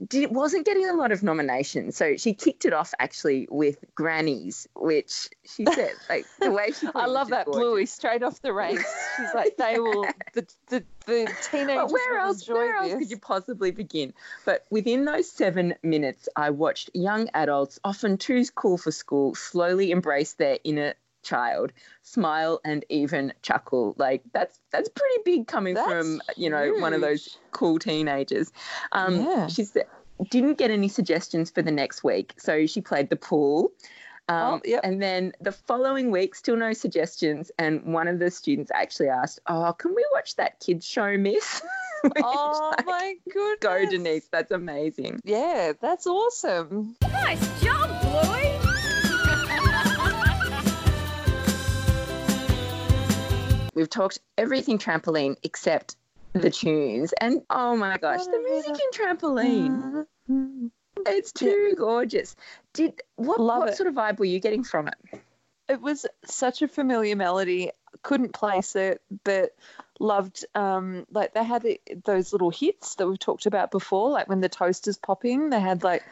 did, 0.09 0.35
wasn't 0.35 0.67
getting 0.67 0.89
a 0.89 0.95
lot 0.95 1.13
of 1.13 1.23
nominations. 1.23 1.97
So 1.97 2.17
she 2.17 2.35
kicked 2.35 2.65
it 2.65 2.73
off 2.73 2.93
actually 2.99 3.47
with 3.51 3.85
Grannies, 3.95 4.69
which 4.75 5.29
she 5.45 5.65
said, 5.73 5.93
like 6.09 6.27
the 6.41 6.51
way 6.51 6.73
she 6.73 6.89
I 6.95 7.07
love 7.07 7.29
that 7.29 7.47
gorgeous. 7.47 7.61
Bluey 7.61 7.87
straight 7.87 8.23
off 8.23 8.41
the 8.43 8.53
ranks. 8.53 8.85
She's 9.17 9.35
like, 9.35 9.57
they 9.59 9.79
will 9.79 10.07
the 10.35 10.47
the, 10.69 10.85
the 11.07 11.33
teenagers 11.51 11.77
But 11.77 11.93
where 11.93 12.19
else? 12.19 12.49
Where 12.49 12.77
else 12.77 12.95
could 12.95 13.11
you 13.11 13.19
possibly 13.19 13.71
begin? 13.71 14.13
But 14.45 14.67
within 14.71 15.05
those 15.05 15.31
seven 15.31 15.75
minutes, 15.83 16.29
I 16.37 16.51
watched 16.51 16.91
young 16.95 17.29
adults, 17.35 17.79
often 17.85 18.19
too 18.19 18.45
cool 18.55 18.79
for 18.79 18.91
school, 18.91 19.35
slowly 19.35 19.91
embrace 19.91 20.35
their 20.35 20.59
inner 20.65 20.95
child, 21.23 21.73
smile, 22.03 22.61
and 22.65 22.85
even 22.89 23.33
chuckle. 23.43 23.95
Like 23.99 24.23
that's 24.33 24.59
that's 24.71 24.89
pretty 24.89 25.23
big 25.25 25.47
coming 25.47 25.75
That's 25.75 25.89
from 25.91 26.21
you 26.37 26.51
know 26.51 26.75
one 26.79 26.93
of 26.93 27.01
those 27.01 27.39
cool 27.53 27.79
teenagers. 27.79 28.53
Um, 28.93 29.21
Yeah. 29.21 29.47
She 29.47 29.65
said 29.65 29.87
didn't 30.31 30.59
get 30.59 30.71
any 30.71 30.89
suggestions 30.89 31.51
for 31.51 31.63
the 31.63 31.73
next 31.73 32.05
week, 32.05 32.35
so 32.39 32.67
she 32.67 32.81
played 32.81 33.11
the 33.11 33.17
pool. 33.17 33.73
Um, 34.29 34.55
Oh, 34.55 34.61
yep. 34.65 34.81
And 34.85 35.03
then 35.03 35.33
the 35.41 35.51
following 35.53 36.11
week, 36.13 36.35
still 36.37 36.57
no 36.57 36.73
suggestions. 36.73 37.51
And 37.59 37.93
one 37.93 38.07
of 38.07 38.21
the 38.21 38.31
students 38.31 38.71
actually 38.73 39.09
asked, 39.09 39.41
"Oh, 39.49 39.73
can 39.73 39.95
we 39.95 40.05
watch 40.13 40.37
that 40.37 40.61
kids 40.61 40.87
show, 40.87 41.17
Miss?" 41.19 41.63
Which, 42.03 42.13
Oh 42.17 42.73
like, 42.79 42.87
my 42.87 43.15
goodness. 43.33 43.59
Go, 43.61 43.87
Denise. 43.89 44.29
That's 44.31 44.51
amazing. 44.53 45.21
Yeah, 45.25 45.73
that's 45.81 46.07
awesome. 46.07 46.97
Nice 47.03 47.63
job, 47.63 47.89
Bluey. 48.03 48.72
We've 53.75 53.89
talked 53.89 54.19
everything 54.37 54.79
trampoline 54.79 55.37
except 55.43 55.97
the 56.33 56.51
tunes. 56.51 57.13
And 57.21 57.43
oh 57.51 57.77
my 57.77 57.99
gosh, 57.99 58.25
the 58.27 58.39
music 58.39 58.71
in 58.71 58.91
trampoline. 59.19 60.07
It's 61.07 61.33
too 61.33 61.75
gorgeous. 61.77 62.37
Did 62.75 63.01
what, 63.17 63.41
Love 63.41 63.61
what 63.61 63.69
it. 63.71 63.77
sort 63.77 63.89
of 63.89 63.95
vibe 63.95 64.19
were 64.19 64.25
you 64.25 64.41
getting 64.41 64.63
from 64.63 64.89
it? 64.89 64.95
It 65.69 65.81
was 65.81 66.07
such 66.25 66.63
a 66.63 66.69
familiar 66.69 67.17
melody. 67.17 67.71
Couldn't 68.03 68.33
place 68.35 68.77
it, 68.77 69.01
but 69.25 69.55
loved 70.01 70.45
um 70.55 71.07
like 71.13 71.33
they 71.35 71.45
had 71.45 71.65
those 72.05 72.33
little 72.33 72.51
hits 72.51 72.97
that 72.97 73.07
we've 73.07 73.19
talked 73.19 73.47
about 73.47 73.71
before, 73.71 74.11
like 74.11 74.29
when 74.29 74.41
the 74.41 74.49
toaster's 74.49 74.97
popping, 74.99 75.51
they 75.51 75.61
had 75.61 75.85
like 75.85 76.03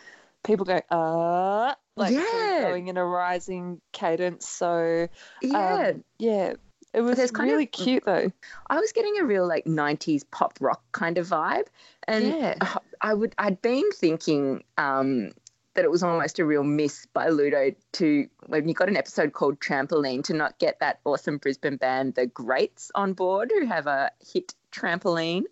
people 0.45 0.65
going 0.65 0.83
uh 0.91 1.75
like 1.97 2.13
Yeah. 2.13 2.61
going 2.63 2.89
in 2.89 2.97
a 2.97 3.05
rising 3.05 3.81
cadence. 3.93 4.49
So 4.49 5.09
Yeah. 5.43 5.93
um, 5.93 6.05
yeah. 6.19 6.55
It 6.93 7.03
was 7.03 7.17
there's 7.17 7.31
kind 7.31 7.49
of- 7.51 7.55
really 7.55 7.67
cute 7.67 8.05
though. 8.05 8.33
I 8.69 8.81
was 8.81 8.93
getting 8.93 9.19
a 9.19 9.25
real 9.25 9.47
like 9.47 9.65
90s 9.65 10.25
pop 10.31 10.59
rock 10.61 10.83
kind 10.93 11.19
of 11.19 11.29
vibe. 11.29 11.67
And 12.09 12.25
Yeah. 12.25 12.55
I 13.01 13.15
would 13.15 13.35
I'd 13.39 13.63
been 13.63 13.91
thinking 13.93 14.65
um 14.79 15.31
that 15.75 15.85
it 15.85 15.91
was 15.91 16.03
almost 16.03 16.41
a 16.41 16.45
real 16.45 16.65
miss 16.65 17.07
by 17.07 17.29
Ludo 17.29 17.71
to 17.93 18.27
when 18.47 18.67
you 18.67 18.75
got 18.75 18.89
an 18.89 18.97
episode 18.97 19.33
called 19.33 19.61
Trampoline 19.61 20.25
to 20.25 20.35
not 20.35 20.59
get 20.59 20.81
that 20.81 20.99
awesome 21.05 21.39
Brisbane 21.39 21.77
band 21.77 22.17
The 22.17 22.27
Grates 22.27 22.91
on 22.97 23.13
board 23.13 23.53
who 23.55 23.67
have 23.67 23.87
a 23.87 24.11
hit 24.33 24.53
trampoline. 24.73 25.45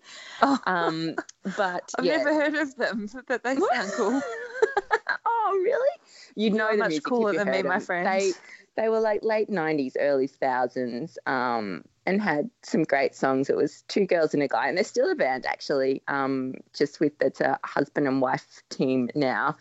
Oh. 0.42 0.58
Um 0.66 1.14
but 1.56 1.88
I've 1.98 2.04
yeah. 2.04 2.16
never 2.16 2.34
heard 2.34 2.54
of 2.56 2.74
them, 2.76 3.08
but 3.28 3.44
they 3.44 3.54
sound 3.54 3.92
cool. 3.92 4.20
oh, 5.26 5.60
really? 5.64 5.98
You'd 6.34 6.54
know 6.54 6.68
You're 6.70 6.88
the 6.88 6.94
much 6.94 7.02
cooler 7.04 7.32
than 7.34 7.48
me, 7.48 7.56
heard 7.58 7.66
my 7.66 7.78
them. 7.78 7.86
friend. 7.86 8.06
They 8.06 8.32
they 8.78 8.88
were 8.88 9.00
like 9.00 9.24
late 9.24 9.50
'90s, 9.50 9.94
early 9.98 10.28
thousands, 10.28 11.18
um, 11.26 11.84
and 12.06 12.22
had 12.22 12.48
some 12.62 12.84
great 12.84 13.14
songs. 13.14 13.50
It 13.50 13.56
was 13.56 13.82
two 13.88 14.06
girls 14.06 14.34
and 14.34 14.42
a 14.42 14.48
guy, 14.48 14.68
and 14.68 14.76
they're 14.76 14.84
still 14.84 15.10
a 15.10 15.16
band 15.16 15.46
actually. 15.46 16.02
Um, 16.06 16.54
just 16.72 17.00
with 17.00 17.12
it's 17.20 17.40
a 17.40 17.58
husband 17.64 18.06
and 18.06 18.22
wife 18.22 18.62
team 18.70 19.10
now. 19.16 19.56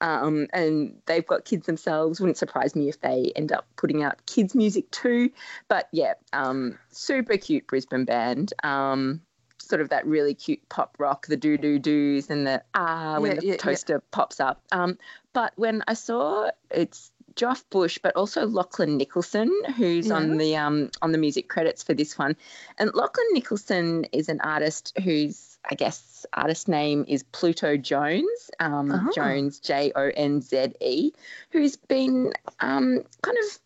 Um, 0.00 0.48
and 0.52 1.00
they've 1.06 1.26
got 1.26 1.44
kids 1.44 1.66
themselves. 1.66 2.18
Wouldn't 2.18 2.38
surprise 2.38 2.74
me 2.74 2.88
if 2.88 3.00
they 3.00 3.30
end 3.36 3.52
up 3.52 3.66
putting 3.76 4.02
out 4.02 4.24
kids 4.26 4.54
music 4.54 4.90
too. 4.90 5.30
But 5.68 5.88
yeah, 5.92 6.14
um, 6.32 6.78
super 6.90 7.36
cute 7.36 7.66
Brisbane 7.68 8.04
band. 8.06 8.52
Um, 8.64 9.20
sort 9.58 9.80
of 9.80 9.90
that 9.90 10.04
really 10.06 10.34
cute 10.34 10.68
pop 10.68 10.96
rock, 10.98 11.26
the 11.26 11.36
doo 11.36 11.56
doo 11.56 11.78
doos 11.78 12.30
and 12.30 12.46
the 12.46 12.62
ah 12.74 13.18
when 13.20 13.30
Yeah, 13.30 13.40
the 13.40 13.46
yeah, 13.46 13.52
yeah. 13.52 13.58
toaster 13.58 14.00
pops 14.10 14.40
up. 14.40 14.60
Um, 14.72 14.98
but 15.32 15.52
when 15.56 15.82
I 15.86 15.94
saw 15.94 16.50
it's 16.70 17.11
Joff 17.34 17.64
Bush, 17.70 17.98
but 18.02 18.14
also 18.16 18.46
Lachlan 18.46 18.96
Nicholson, 18.96 19.50
who's 19.76 20.10
on 20.10 20.36
the 20.38 20.56
um 20.56 20.90
on 21.00 21.12
the 21.12 21.18
music 21.18 21.48
credits 21.48 21.82
for 21.82 21.94
this 21.94 22.18
one, 22.18 22.36
and 22.78 22.90
Lachlan 22.94 23.26
Nicholson 23.32 24.04
is 24.12 24.28
an 24.28 24.40
artist 24.40 24.92
whose 25.02 25.58
I 25.70 25.74
guess 25.76 26.26
artist 26.32 26.68
name 26.68 27.04
is 27.06 27.22
Pluto 27.22 27.76
Jonze, 27.76 28.50
um, 28.60 28.90
Oh. 28.90 29.10
Jonze 29.16 29.62
J 29.62 29.92
O 29.94 30.10
N 30.14 30.40
Z 30.40 30.72
E, 30.80 31.12
who's 31.50 31.76
been 31.76 32.32
um 32.60 33.02
kind 33.22 33.38
of 33.38 33.58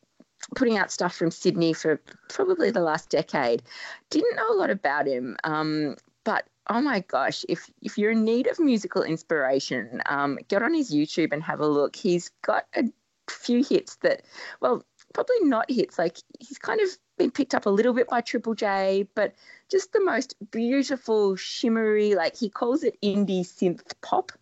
putting 0.55 0.76
out 0.76 0.92
stuff 0.92 1.14
from 1.16 1.31
Sydney 1.31 1.72
for 1.72 2.00
probably 2.29 2.70
the 2.70 2.81
last 2.81 3.11
decade. 3.11 3.62
Didn't 4.11 4.37
know 4.37 4.52
a 4.52 4.57
lot 4.59 4.70
about 4.70 5.07
him, 5.07 5.37
um, 5.42 5.96
but 6.24 6.46
oh 6.68 6.81
my 6.81 7.00
gosh, 7.00 7.44
if 7.48 7.70
if 7.83 7.98
you're 7.98 8.12
in 8.12 8.24
need 8.24 8.46
of 8.46 8.61
musical 8.61 9.02
inspiration, 9.02 10.02
um, 10.07 10.38
get 10.48 10.62
on 10.62 10.74
his 10.74 10.92
YouTube 10.94 11.33
and 11.33 11.42
have 11.42 11.61
a 11.61 11.66
look. 11.66 11.96
He's 11.96 12.31
got 12.42 12.64
a 12.74 12.85
few 13.30 13.64
hits 13.64 13.96
that, 13.96 14.22
well, 14.60 14.84
probably 15.12 15.40
not 15.42 15.70
hits. 15.70 15.98
Like 15.98 16.18
he's 16.40 16.58
kind 16.58 16.80
of 16.80 16.88
been 17.18 17.30
picked 17.30 17.54
up 17.54 17.66
a 17.66 17.70
little 17.70 17.92
bit 17.92 18.08
by 18.08 18.20
Triple 18.20 18.54
J, 18.54 19.08
but 19.14 19.34
just 19.70 19.92
the 19.92 20.00
most 20.04 20.34
beautiful, 20.50 21.36
shimmery, 21.36 22.14
like 22.14 22.36
he 22.36 22.48
calls 22.48 22.82
it 22.84 23.00
indie 23.02 23.40
synth 23.40 23.92
pop. 24.02 24.32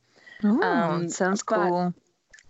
Oh, 0.42 0.62
Um, 0.62 1.08
sounds 1.08 1.42
but- 1.42 1.68
cool. 1.68 1.94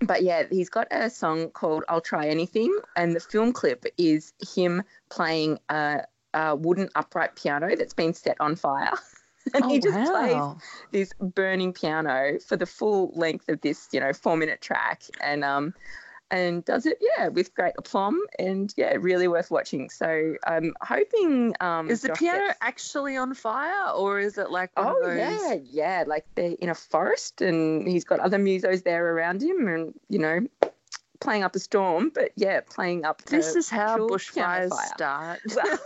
But 0.01 0.23
yeah, 0.23 0.43
he's 0.51 0.69
got 0.69 0.89
a 0.91 1.09
song 1.09 1.49
called 1.51 1.85
I'll 1.89 2.01
Try 2.01 2.27
Anything, 2.27 2.77
and 2.97 3.15
the 3.15 3.21
film 3.21 3.53
clip 3.53 3.87
is 3.97 4.35
him 4.55 4.83
playing 5.09 5.59
a, 5.71 6.01
a 6.35 6.57
wooden 6.57 6.89
upright 6.95 7.37
piano 7.37 7.75
that's 7.77 7.95
been 7.95 8.13
set 8.13 8.37
on 8.41 8.57
fire. 8.57 8.91
and 9.55 9.65
oh, 9.65 9.69
he 9.69 9.79
just 9.79 10.11
plays 10.11 10.43
this 10.91 11.13
burning 11.21 11.73
piano 11.73 12.39
for 12.41 12.57
the 12.57 12.67
full 12.67 13.13
length 13.15 13.49
of 13.49 13.61
this, 13.63 13.89
you 13.93 14.01
know, 14.01 14.13
four 14.13 14.37
minute 14.37 14.61
track. 14.61 15.05
And 15.23 15.45
um 15.45 15.73
and 16.35 16.65
does 16.65 16.85
it, 16.87 16.99
yeah, 17.01 17.29
with 17.29 17.55
great 17.55 17.75
aplomb 17.79 18.19
and 18.39 18.75
yeah, 18.77 18.95
really 18.99 19.29
worth 19.29 19.51
watching. 19.51 19.89
So 19.91 20.35
I'm 20.47 20.75
hoping 20.83 21.55
um 21.61 21.89
Is 21.91 22.03
the 22.03 22.09
Josh 22.09 22.19
piano 22.19 22.47
gets- 22.49 22.59
actually 22.61 23.17
on 23.17 23.35
fire 23.35 23.91
or 23.91 24.19
is 24.19 24.37
it 24.39 24.51
like 24.51 24.71
oh 24.77 24.99
those? 25.03 25.17
yeah, 25.19 25.55
yeah. 25.65 26.05
Like 26.07 26.27
they're 26.35 26.57
in 26.59 26.69
a 26.69 26.75
forest, 26.75 27.41
and 27.41 27.87
he's 27.87 28.05
got 28.05 28.21
other 28.21 28.39
musos 28.39 28.83
there 28.85 29.15
around 29.15 29.43
him, 29.43 29.69
and 29.69 29.95
you 30.09 30.19
know, 30.19 30.41
playing 31.21 31.45
up 31.45 31.55
a 31.55 31.59
storm. 31.61 32.11
But 32.15 32.33
yeah, 32.37 32.61
playing 32.69 33.05
up. 33.05 33.23
This 33.25 33.55
is 33.55 33.71
how 33.71 33.99
bushfires 33.99 34.71
fire. 34.71 34.87
start. 34.97 35.41
Well, 35.55 35.79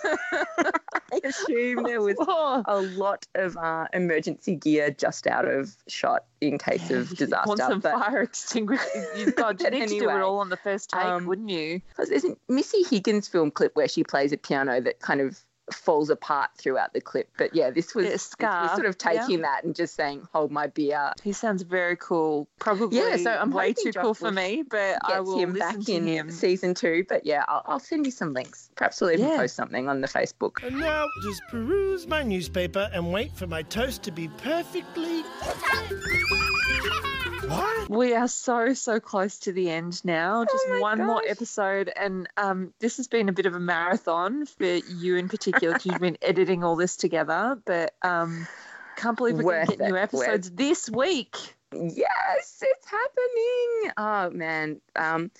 assume 1.24 1.82
there 1.84 2.00
was 2.00 2.16
a 2.18 2.80
lot 2.96 3.26
of 3.34 3.56
uh, 3.56 3.86
emergency 3.92 4.56
gear 4.56 4.90
just 4.90 5.26
out 5.26 5.46
of 5.46 5.74
shot 5.86 6.24
in 6.40 6.58
case 6.58 6.90
of 6.90 7.10
you 7.10 7.16
want 7.18 7.18
disaster. 7.18 7.56
some 7.56 7.80
But 7.80 7.92
fire 7.92 8.22
extinguishers? 8.22 9.06
You've 9.16 9.36
got 9.36 9.58
But 9.58 9.70
to 9.70 9.86
do 9.86 10.08
it 10.08 10.20
all 10.20 10.38
on 10.38 10.48
the 10.48 10.56
first 10.56 10.90
take, 10.90 11.02
um, 11.02 11.26
wouldn't 11.26 11.50
you? 11.50 11.80
Because 11.88 12.10
there's 12.10 12.24
a 12.24 12.36
Missy 12.48 12.82
Higgins 12.82 13.28
film 13.28 13.50
clip 13.50 13.74
where 13.74 13.88
she 13.88 14.04
plays 14.04 14.32
a 14.32 14.36
piano 14.36 14.80
that 14.80 15.00
kind 15.00 15.20
of 15.20 15.38
falls 15.72 16.10
apart 16.10 16.50
throughout 16.56 16.92
the 16.92 17.00
clip. 17.00 17.28
But 17.38 17.54
yeah, 17.54 17.70
this 17.70 17.94
was, 17.94 18.04
Yeah, 18.06 18.10
this 18.12 18.34
was 18.40 18.70
sort 18.72 18.86
of 18.86 18.96
yeah. 19.04 19.20
taking 19.20 19.42
that 19.42 19.64
and 19.64 19.74
just 19.74 19.94
saying, 19.94 20.26
"Hold 20.32 20.50
my 20.50 20.66
beer." 20.68 21.12
He 21.22 21.32
sounds 21.32 21.62
very 21.62 21.96
cool. 21.96 22.48
Probably 22.58 22.98
Yeah, 22.98 23.16
so 23.16 23.30
I'm 23.32 23.50
way 23.50 23.72
too 23.72 23.92
Josh 23.92 24.02
cool 24.02 24.14
for 24.14 24.30
me, 24.30 24.62
but 24.68 24.98
I 25.04 25.16
Gets 25.16 25.26
will 25.26 25.38
him 25.38 25.52
listen 25.54 25.76
back 25.78 25.84
to 25.86 25.92
in 25.92 26.06
him. 26.06 26.30
season 26.30 26.74
two. 26.74 27.04
But 27.08 27.24
yeah, 27.26 27.44
I'll, 27.48 27.62
I'll 27.66 27.80
send 27.80 28.06
you 28.06 28.12
some 28.12 28.32
links. 28.32 28.70
Perhaps 28.76 29.00
we'll 29.00 29.10
even 29.12 29.28
Yeah. 29.28 29.36
post 29.36 29.56
something 29.56 29.88
on 29.88 30.00
the 30.00 30.08
Facebook. 30.08 30.62
And 30.66 30.78
now 30.78 31.06
just 31.22 31.42
peruse 31.50 32.06
my 32.06 32.22
newspaper 32.22 32.90
and 32.92 33.12
wait 33.12 33.32
for 33.36 33.46
my 33.46 33.62
toast 33.62 34.02
to 34.04 34.10
be 34.10 34.28
perfectly. 34.28 35.22
What? 37.46 37.90
We 37.90 38.14
are 38.14 38.28
so 38.28 38.74
so 38.74 39.00
close 39.00 39.38
to 39.40 39.52
the 39.52 39.70
end 39.70 40.04
now. 40.04 40.44
Just 40.44 40.64
Oh 40.68 40.80
one 40.80 41.04
more 41.04 41.22
episode, 41.26 41.90
and 41.96 42.28
um, 42.36 42.72
this 42.80 42.96
has 42.98 43.08
been 43.08 43.28
a 43.28 43.32
bit 43.32 43.46
of 43.46 43.54
a 43.54 43.60
marathon 43.60 44.46
for 44.46 44.64
you 44.66 45.16
in 45.16 45.28
particular 45.28 45.74
because 45.74 45.86
you've 45.86 46.00
been 46.00 46.18
editing 46.22 46.64
all 46.64 46.76
this 46.76 46.96
together. 46.96 47.58
But 47.64 47.94
um, 48.02 48.46
can't 48.96 49.16
believe 49.16 49.36
we're 49.36 49.64
going 49.64 49.66
to 49.66 49.76
get 49.76 49.88
new 49.88 49.96
it, 49.96 50.12
worth- 50.12 50.14
episodes 50.14 50.50
this 50.50 50.90
week. 50.90 51.36
Yes, 51.72 52.62
it's 52.62 52.86
happening. 52.86 53.92
Oh 53.96 54.30
man, 54.30 54.80
um, 54.96 55.30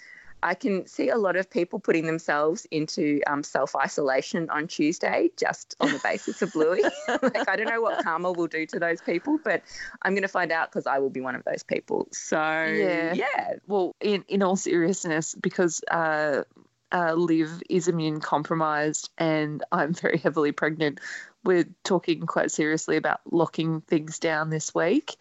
I 0.43 0.55
can 0.55 0.87
see 0.87 1.09
a 1.09 1.17
lot 1.17 1.37
of 1.37 1.51
people 1.51 1.81
putting 1.81 2.07
themselves 2.07 2.67
into 2.71 3.21
um, 3.27 3.43
self 3.43 3.75
isolation 3.75 4.49
on 4.51 4.69
Tuesday 4.69 5.31
just 5.37 5.75
on 5.81 5.93
the 5.93 6.01
basis 6.03 6.43
of 6.43 6.53
Bluey. 6.53 6.83
like 7.23 7.49
I 7.49 7.57
don't 7.57 7.69
know 7.69 7.81
what 7.81 8.05
karma 8.05 8.33
will 8.33 8.47
do 8.47 8.67
to 8.67 8.79
those 8.79 9.01
people, 9.01 9.39
but 9.43 9.63
I'm 10.03 10.13
going 10.13 10.23
to 10.23 10.29
find 10.29 10.53
out 10.53 10.71
because 10.71 10.87
I 10.87 10.99
will 10.99 11.11
be 11.11 11.21
one 11.21 11.35
of 11.35 11.45
those 11.45 11.63
people. 11.63 12.09
So 12.13 12.37
Yeah. 12.37 13.15
yeah, 13.15 13.55
Well, 13.67 13.97
in 14.01 14.25
in 14.29 14.43
all 14.43 14.57
seriousness, 14.57 15.35
because 15.35 15.81
uh, 15.91 16.45
uh, 16.93 17.15
Liv 17.15 17.63
is 17.69 17.89
immune 17.89 18.21
compromised 18.21 19.11
and 19.19 19.65
I'm 19.73 19.93
very 19.95 20.19
heavily 20.19 20.53
pregnant, 20.53 21.01
we're 21.45 21.69
talking 21.85 22.27
quite 22.27 22.51
seriously 22.51 22.97
about 22.97 23.21
locking 23.31 23.81
things 23.83 24.19
down 24.19 24.51
this 24.51 24.75
week. 24.75 25.17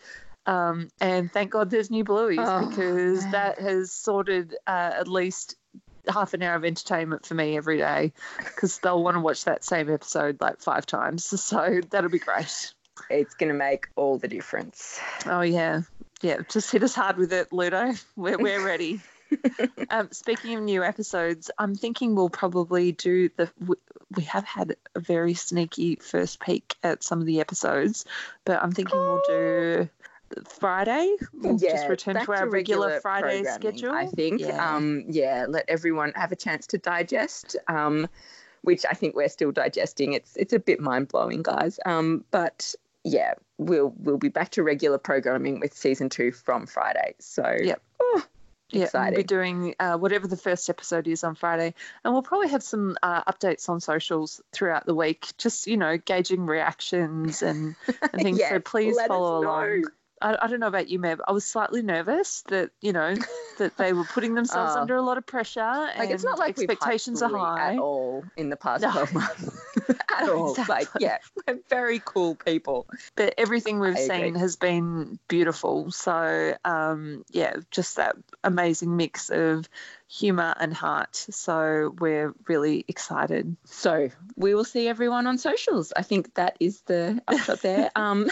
Um, 0.48 0.88
and 1.02 1.32
thank 1.32 1.52
God 1.52 1.70
there's 1.70 1.92
new 1.92 2.06
Blueies 2.06 2.38
Oh, 2.40 2.68
because 2.68 3.24
man. 3.24 3.32
that 3.34 3.60
has 3.60 3.92
sorted 3.92 4.56
uh, 4.66 4.92
at 4.96 5.08
least 5.08 5.56
half 6.08 6.34
an 6.34 6.42
hour 6.42 6.56
of 6.56 6.64
entertainment 6.64 7.26
for 7.26 7.34
me 7.34 7.58
every 7.58 7.78
day 7.78 8.14
because 8.40 8.80
they'll 8.80 9.04
want 9.04 9.16
to 9.16 9.20
watch 9.20 9.44
that 9.44 9.66
same 9.66 9.92
episode 9.94 10.40
like 10.40 10.62
five 10.62 10.86
times. 10.86 11.26
So 11.48 11.82
that'll 11.90 12.10
be 12.10 12.20
great. 12.20 12.74
it's 13.10 13.36
going 13.36 13.52
to 13.52 13.58
make 13.58 13.88
all 13.98 14.18
the 14.18 14.28
difference. 14.30 15.00
Oh 15.26 15.42
yeah, 15.42 15.82
yeah. 16.22 16.38
Just 16.50 16.72
hit 16.72 16.82
us 16.84 16.96
hard 16.96 17.18
with 17.18 17.34
it, 17.34 17.52
Ludo. 17.52 17.94
We're 18.16 18.38
we're 18.38 18.66
ready. 18.66 19.02
um, 19.90 20.08
speaking 20.12 20.56
of 20.56 20.64
new 20.64 20.82
episodes, 20.84 21.52
I'm 21.58 21.76
thinking 21.76 22.16
we'll 22.16 22.30
probably 22.30 22.94
do 22.94 23.30
the. 23.36 23.52
We, 23.60 23.76
we 24.16 24.24
have 24.24 24.46
had 24.46 24.78
a 24.96 25.02
very 25.02 25.34
sneaky 25.34 25.98
first 25.98 26.40
peek 26.40 26.76
at 26.82 27.04
some 27.04 27.20
of 27.20 27.26
the 27.26 27.42
episodes, 27.42 28.06
but 28.46 28.64
I'm 28.64 28.72
thinking 28.72 28.98
we'll 28.98 29.22
do 29.28 29.90
Friday. 30.48 31.16
We'll 31.34 31.58
just 31.58 31.88
return 31.88 32.24
to 32.24 32.32
our 32.34 32.50
regular, 32.50 33.00
Friday 33.02 33.44
schedule. 33.44 33.92
I 33.94 34.08
think. 34.08 34.42
Yeah. 34.42 34.76
Um, 34.76 35.04
yeah, 35.08 35.46
let 35.48 35.66
everyone 35.68 36.14
have 36.16 36.32
a 36.32 36.36
chance 36.36 36.68
to 36.68 36.78
digest. 36.78 37.56
Um, 37.68 38.08
which 38.62 38.86
I 38.90 38.94
think 38.94 39.16
we're 39.16 39.30
still 39.30 39.52
digesting. 39.52 40.14
It's 40.14 40.36
it's 40.36 40.52
a 40.52 40.60
bit 40.60 40.80
mind 40.82 41.08
blowing, 41.08 41.42
guys. 41.42 41.80
Um, 41.86 42.26
but 42.32 42.76
yeah, 43.04 43.34
we'll 43.58 43.94
we'll 43.98 44.18
be 44.18 44.30
back 44.30 44.50
to 44.52 44.64
regular 44.64 44.98
programming 44.98 45.60
with 45.60 45.74
season 45.74 46.10
two 46.10 46.32
from 46.32 46.66
Friday. 46.66 47.16
So 47.20 47.56
Yep. 47.62 47.82
oh, 48.02 48.24
Yeah, 48.72 48.90
we'll 48.94 49.12
be 49.12 49.24
doing 49.24 49.76
uh, 49.80 49.98
whatever 49.98 50.28
the 50.28 50.36
first 50.36 50.70
episode 50.70 51.08
is 51.08 51.24
on 51.24 51.36
Friday, 51.36 51.74
and 52.04 52.14
we'll 52.14 52.24
probably 52.24 52.50
have 52.50 52.64
some 52.64 52.98
uh, 53.02 53.24
updates 53.32 53.70
on 53.70 53.80
socials 53.80 54.42
throughout 54.52 54.86
the 54.86 54.96
week. 54.96 55.28
Just 55.38 55.68
you 55.68 55.78
know, 55.78 55.98
gauging 55.98 56.46
reactions 56.46 57.42
and, 57.42 57.76
and 57.88 58.12
things. 58.22 58.40
Yeah, 58.40 58.50
so 58.50 58.60
please 58.60 58.98
follow 59.08 59.40
along. 59.40 59.86
I, 60.22 60.38
I 60.42 60.48
don't 60.48 60.60
know 60.60 60.68
about 60.68 60.88
you, 60.90 61.00
Meb. 61.00 61.20
I 61.28 61.32
was 61.32 61.46
slightly 61.46 61.82
nervous 61.82 62.42
that 62.50 62.72
you 62.82 62.94
know 62.94 63.16
that 63.58 63.78
they 63.78 63.94
were 63.94 64.04
putting 64.06 64.34
themselves 64.36 64.74
Oh. 64.76 64.82
under 64.82 64.96
a 64.96 65.02
lot 65.02 65.18
of 65.18 65.26
pressure. 65.26 65.60
like 65.98 66.10
it's 66.10 66.24
not 66.24 66.40
like 66.40 66.50
expectations 66.58 67.22
are 67.22 67.30
high. 67.30 67.74
at 67.74 67.80
all 67.80 68.24
in 68.36 68.50
the 68.50 68.56
past 68.56 68.84
No. 68.84 68.92
twelve 68.92 69.14
months. 69.14 69.62
at 70.20 70.30
all. 70.30 70.56
Like 70.68 70.88
yeah, 71.00 71.18
we're 71.48 71.60
very 71.70 72.02
cool 72.04 72.36
people. 72.36 72.88
but 73.16 73.34
everything 73.38 73.80
we've 73.80 73.96
I 73.96 74.00
agree. 74.00 74.16
seen 74.18 74.36
has 74.36 74.56
been 74.56 75.20
beautiful. 75.28 75.92
So 75.92 76.56
um, 76.66 77.24
yeah, 77.32 77.58
just 77.72 77.96
that 77.98 78.16
amazing 78.44 78.98
mix 78.98 79.30
of 79.30 79.70
humor 80.10 80.54
and 80.60 80.74
heart. 80.74 81.16
So 81.16 81.94
we're 82.00 82.34
really 82.48 82.86
excited. 82.88 83.56
So 83.66 84.10
we 84.36 84.56
will 84.56 84.64
see 84.66 84.88
everyone 84.88 85.28
on 85.28 85.38
socials. 85.38 85.94
I 85.96 86.02
think 86.02 86.34
that 86.36 86.58
is 86.60 86.82
the 86.82 87.22
upshot 87.28 87.62
there. 87.62 87.92
Um, 87.96 88.30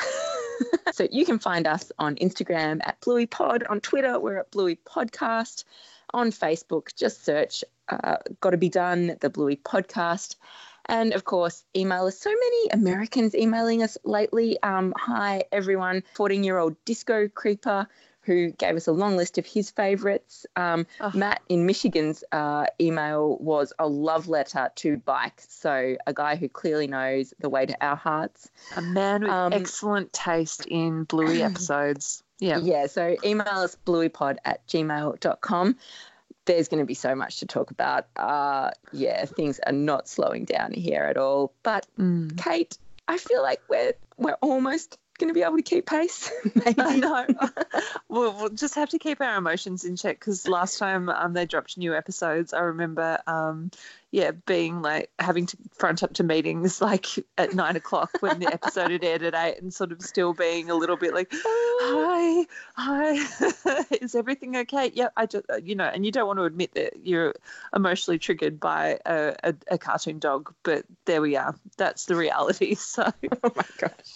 so 0.94 1.08
you 1.12 1.26
can 1.26 1.40
find 1.40 1.68
us 1.68 1.92
on 2.00 2.16
Instagram 2.16 2.80
at 2.86 3.00
Bluey 3.02 3.26
Pod, 3.26 3.64
on 3.64 3.82
Twitter 3.82 4.20
we're 4.20 4.40
at 4.40 4.52
Bluey 4.52 4.78
Podcast, 4.86 5.64
on 6.14 6.32
Facebook 6.32 6.96
just 6.96 7.26
search 7.26 7.64
uh, 7.90 8.18
"Got 8.42 8.52
to 8.52 8.58
Be 8.58 8.70
Done" 8.70 9.18
the 9.20 9.30
Bluey 9.30 9.56
Podcast. 9.58 10.36
And 10.88 11.14
of 11.14 11.26
course, 11.26 11.64
email 11.76 12.06
us. 12.06 12.18
So 12.20 12.30
many 12.30 12.70
Americans 12.70 13.34
emailing 13.34 13.82
us 13.82 13.98
lately. 14.04 14.62
Um, 14.62 14.94
hi, 14.96 15.46
everyone. 15.52 16.04
14 16.14 16.44
year 16.44 16.58
old 16.58 16.76
disco 16.86 17.28
creeper 17.28 17.88
who 18.26 18.52
gave 18.52 18.76
us 18.76 18.88
a 18.88 18.92
long 18.92 19.16
list 19.18 19.38
of 19.38 19.46
his 19.46 19.70
favorites. 19.72 20.46
Um, 20.56 20.88
Oh. 21.00 21.12
Matt 21.14 21.42
in 21.50 21.66
Michigan's 21.66 22.24
uh, 22.32 22.66
email 22.82 23.38
was 23.38 23.72
a 23.80 23.88
love 23.88 24.28
letter 24.28 24.70
to 24.76 24.98
bike. 24.98 25.42
So, 25.48 25.96
a 26.08 26.14
guy 26.14 26.36
who 26.36 26.50
clearly 26.50 26.88
knows 26.88 27.34
the 27.40 27.50
way 27.50 27.66
to 27.66 27.76
our 27.86 27.96
hearts. 27.96 28.50
A 28.76 28.82
man 28.82 29.22
with 29.22 29.32
Um, 29.32 29.54
excellent 29.54 30.12
taste 30.14 30.66
in 30.66 31.04
Bluey 31.04 31.42
episodes. 31.50 32.24
Yeah. 32.40 32.58
Yeah, 32.58 32.88
so 32.88 33.16
email 33.24 33.48
us 33.48 33.78
blueypod 33.86 34.38
at 34.44 34.66
gmail.com. 34.68 35.78
There's 36.46 36.68
going 36.68 36.80
to 36.82 36.86
be 36.86 36.94
so 36.94 37.16
much 37.16 37.40
to 37.40 37.46
talk 37.48 37.72
about. 37.72 38.08
Uh, 38.16 38.72
yeah, 38.92 39.26
things 39.26 39.60
are 39.66 39.72
not 39.72 40.08
slowing 40.08 40.46
down 40.46 40.74
here 40.74 41.04
at 41.04 41.18
all. 41.18 41.54
But, 41.64 41.88
Mm. 41.98 42.38
Kate, 42.38 42.78
I 43.08 43.18
feel 43.18 43.42
like 43.42 43.62
we're 43.70 43.94
we're 44.18 44.38
almost 44.42 44.98
going 45.18 45.30
to 45.30 45.34
be 45.34 45.44
able 45.44 45.58
to 45.58 45.64
keep 45.64 45.86
pace. 45.86 46.32
Maybe. 46.56 46.82
I 46.82 46.98
know. 46.98 47.26
we'll, 48.10 48.34
we'll 48.34 48.50
just 48.50 48.76
have 48.76 48.90
to 48.90 49.00
keep 49.00 49.22
our 49.22 49.38
emotions 49.38 49.86
in 49.86 49.96
check 49.96 50.20
because 50.20 50.48
last 50.48 50.78
time 50.78 51.10
um, 51.10 51.34
they 51.34 51.46
dropped 51.46 51.78
new 51.78 51.96
episodes, 51.96 52.54
I 52.54 52.60
remember, 52.60 53.20
um, 53.28 53.72
yeah, 54.12 54.32
being 54.32 54.82
like 54.82 55.10
having 55.20 55.46
to 55.48 55.58
front 55.74 56.04
up 56.04 56.14
to 56.14 56.24
meetings 56.24 56.82
like 56.82 57.08
at 57.38 57.54
nine 57.54 57.76
o'clock 57.76 58.12
when 58.22 58.40
the 58.40 58.54
episode 58.54 58.92
had 58.92 59.04
aired 59.04 59.24
at 59.24 59.36
eight 59.36 59.62
and 59.62 59.74
sort 59.74 59.92
of 59.92 60.02
still 60.02 60.34
being 60.34 60.70
a 60.70 60.76
little 60.76 60.98
bit 60.98 61.14
like, 61.14 61.32
hi, 61.34 62.46
hi, 62.76 63.86
is 64.02 64.16
everything 64.16 64.56
okay? 64.56 64.92
Yeah, 64.94 65.10
I 65.18 65.26
just, 65.26 65.46
uh, 65.50 65.58
you 65.58 65.76
know, 65.76 65.86
and 65.86 66.06
you 66.06 66.12
don't 66.12 66.28
want 66.28 66.40
to 66.40 66.44
admit 66.46 66.74
that 66.76 67.06
you're 67.06 67.34
emotionally 67.76 68.20
triggered 68.20 68.60
by 68.60 69.00
a, 69.06 69.36
a, 69.44 69.56
a 69.72 69.78
cartoon 69.78 70.20
dog, 70.20 70.54
but 70.64 70.86
there 71.06 71.22
we 71.22 71.36
are. 71.36 71.56
That's 71.78 72.06
the 72.06 72.16
reality. 72.16 72.76
So, 72.76 73.12
Oh 73.44 73.52
my 73.56 73.66
gosh. 73.78 74.15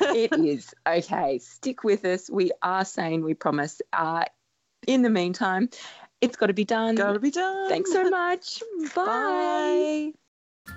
It 0.00 0.32
is. 0.32 0.74
Okay, 0.86 1.38
stick 1.38 1.84
with 1.84 2.04
us. 2.04 2.30
We 2.30 2.52
are 2.62 2.84
saying 2.84 3.24
we 3.24 3.34
promise. 3.34 3.80
Uh, 3.92 4.24
in 4.86 5.02
the 5.02 5.10
meantime, 5.10 5.68
it's 6.20 6.36
got 6.36 6.46
to 6.46 6.54
be 6.54 6.64
done. 6.64 6.94
gotta 6.94 7.20
be 7.20 7.30
done. 7.30 7.68
Thanks 7.68 7.92
so 7.92 8.08
much. 8.08 8.62
Bye. 8.94 9.04
Bye. 9.04 10.12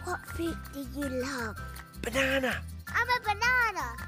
What 0.04 0.26
fruit 0.28 0.58
do 0.74 0.86
you 0.96 1.08
love? 1.22 1.58
Banana. 2.02 2.62
I'm 2.88 3.08
a 3.08 3.20
banana. 3.22 4.08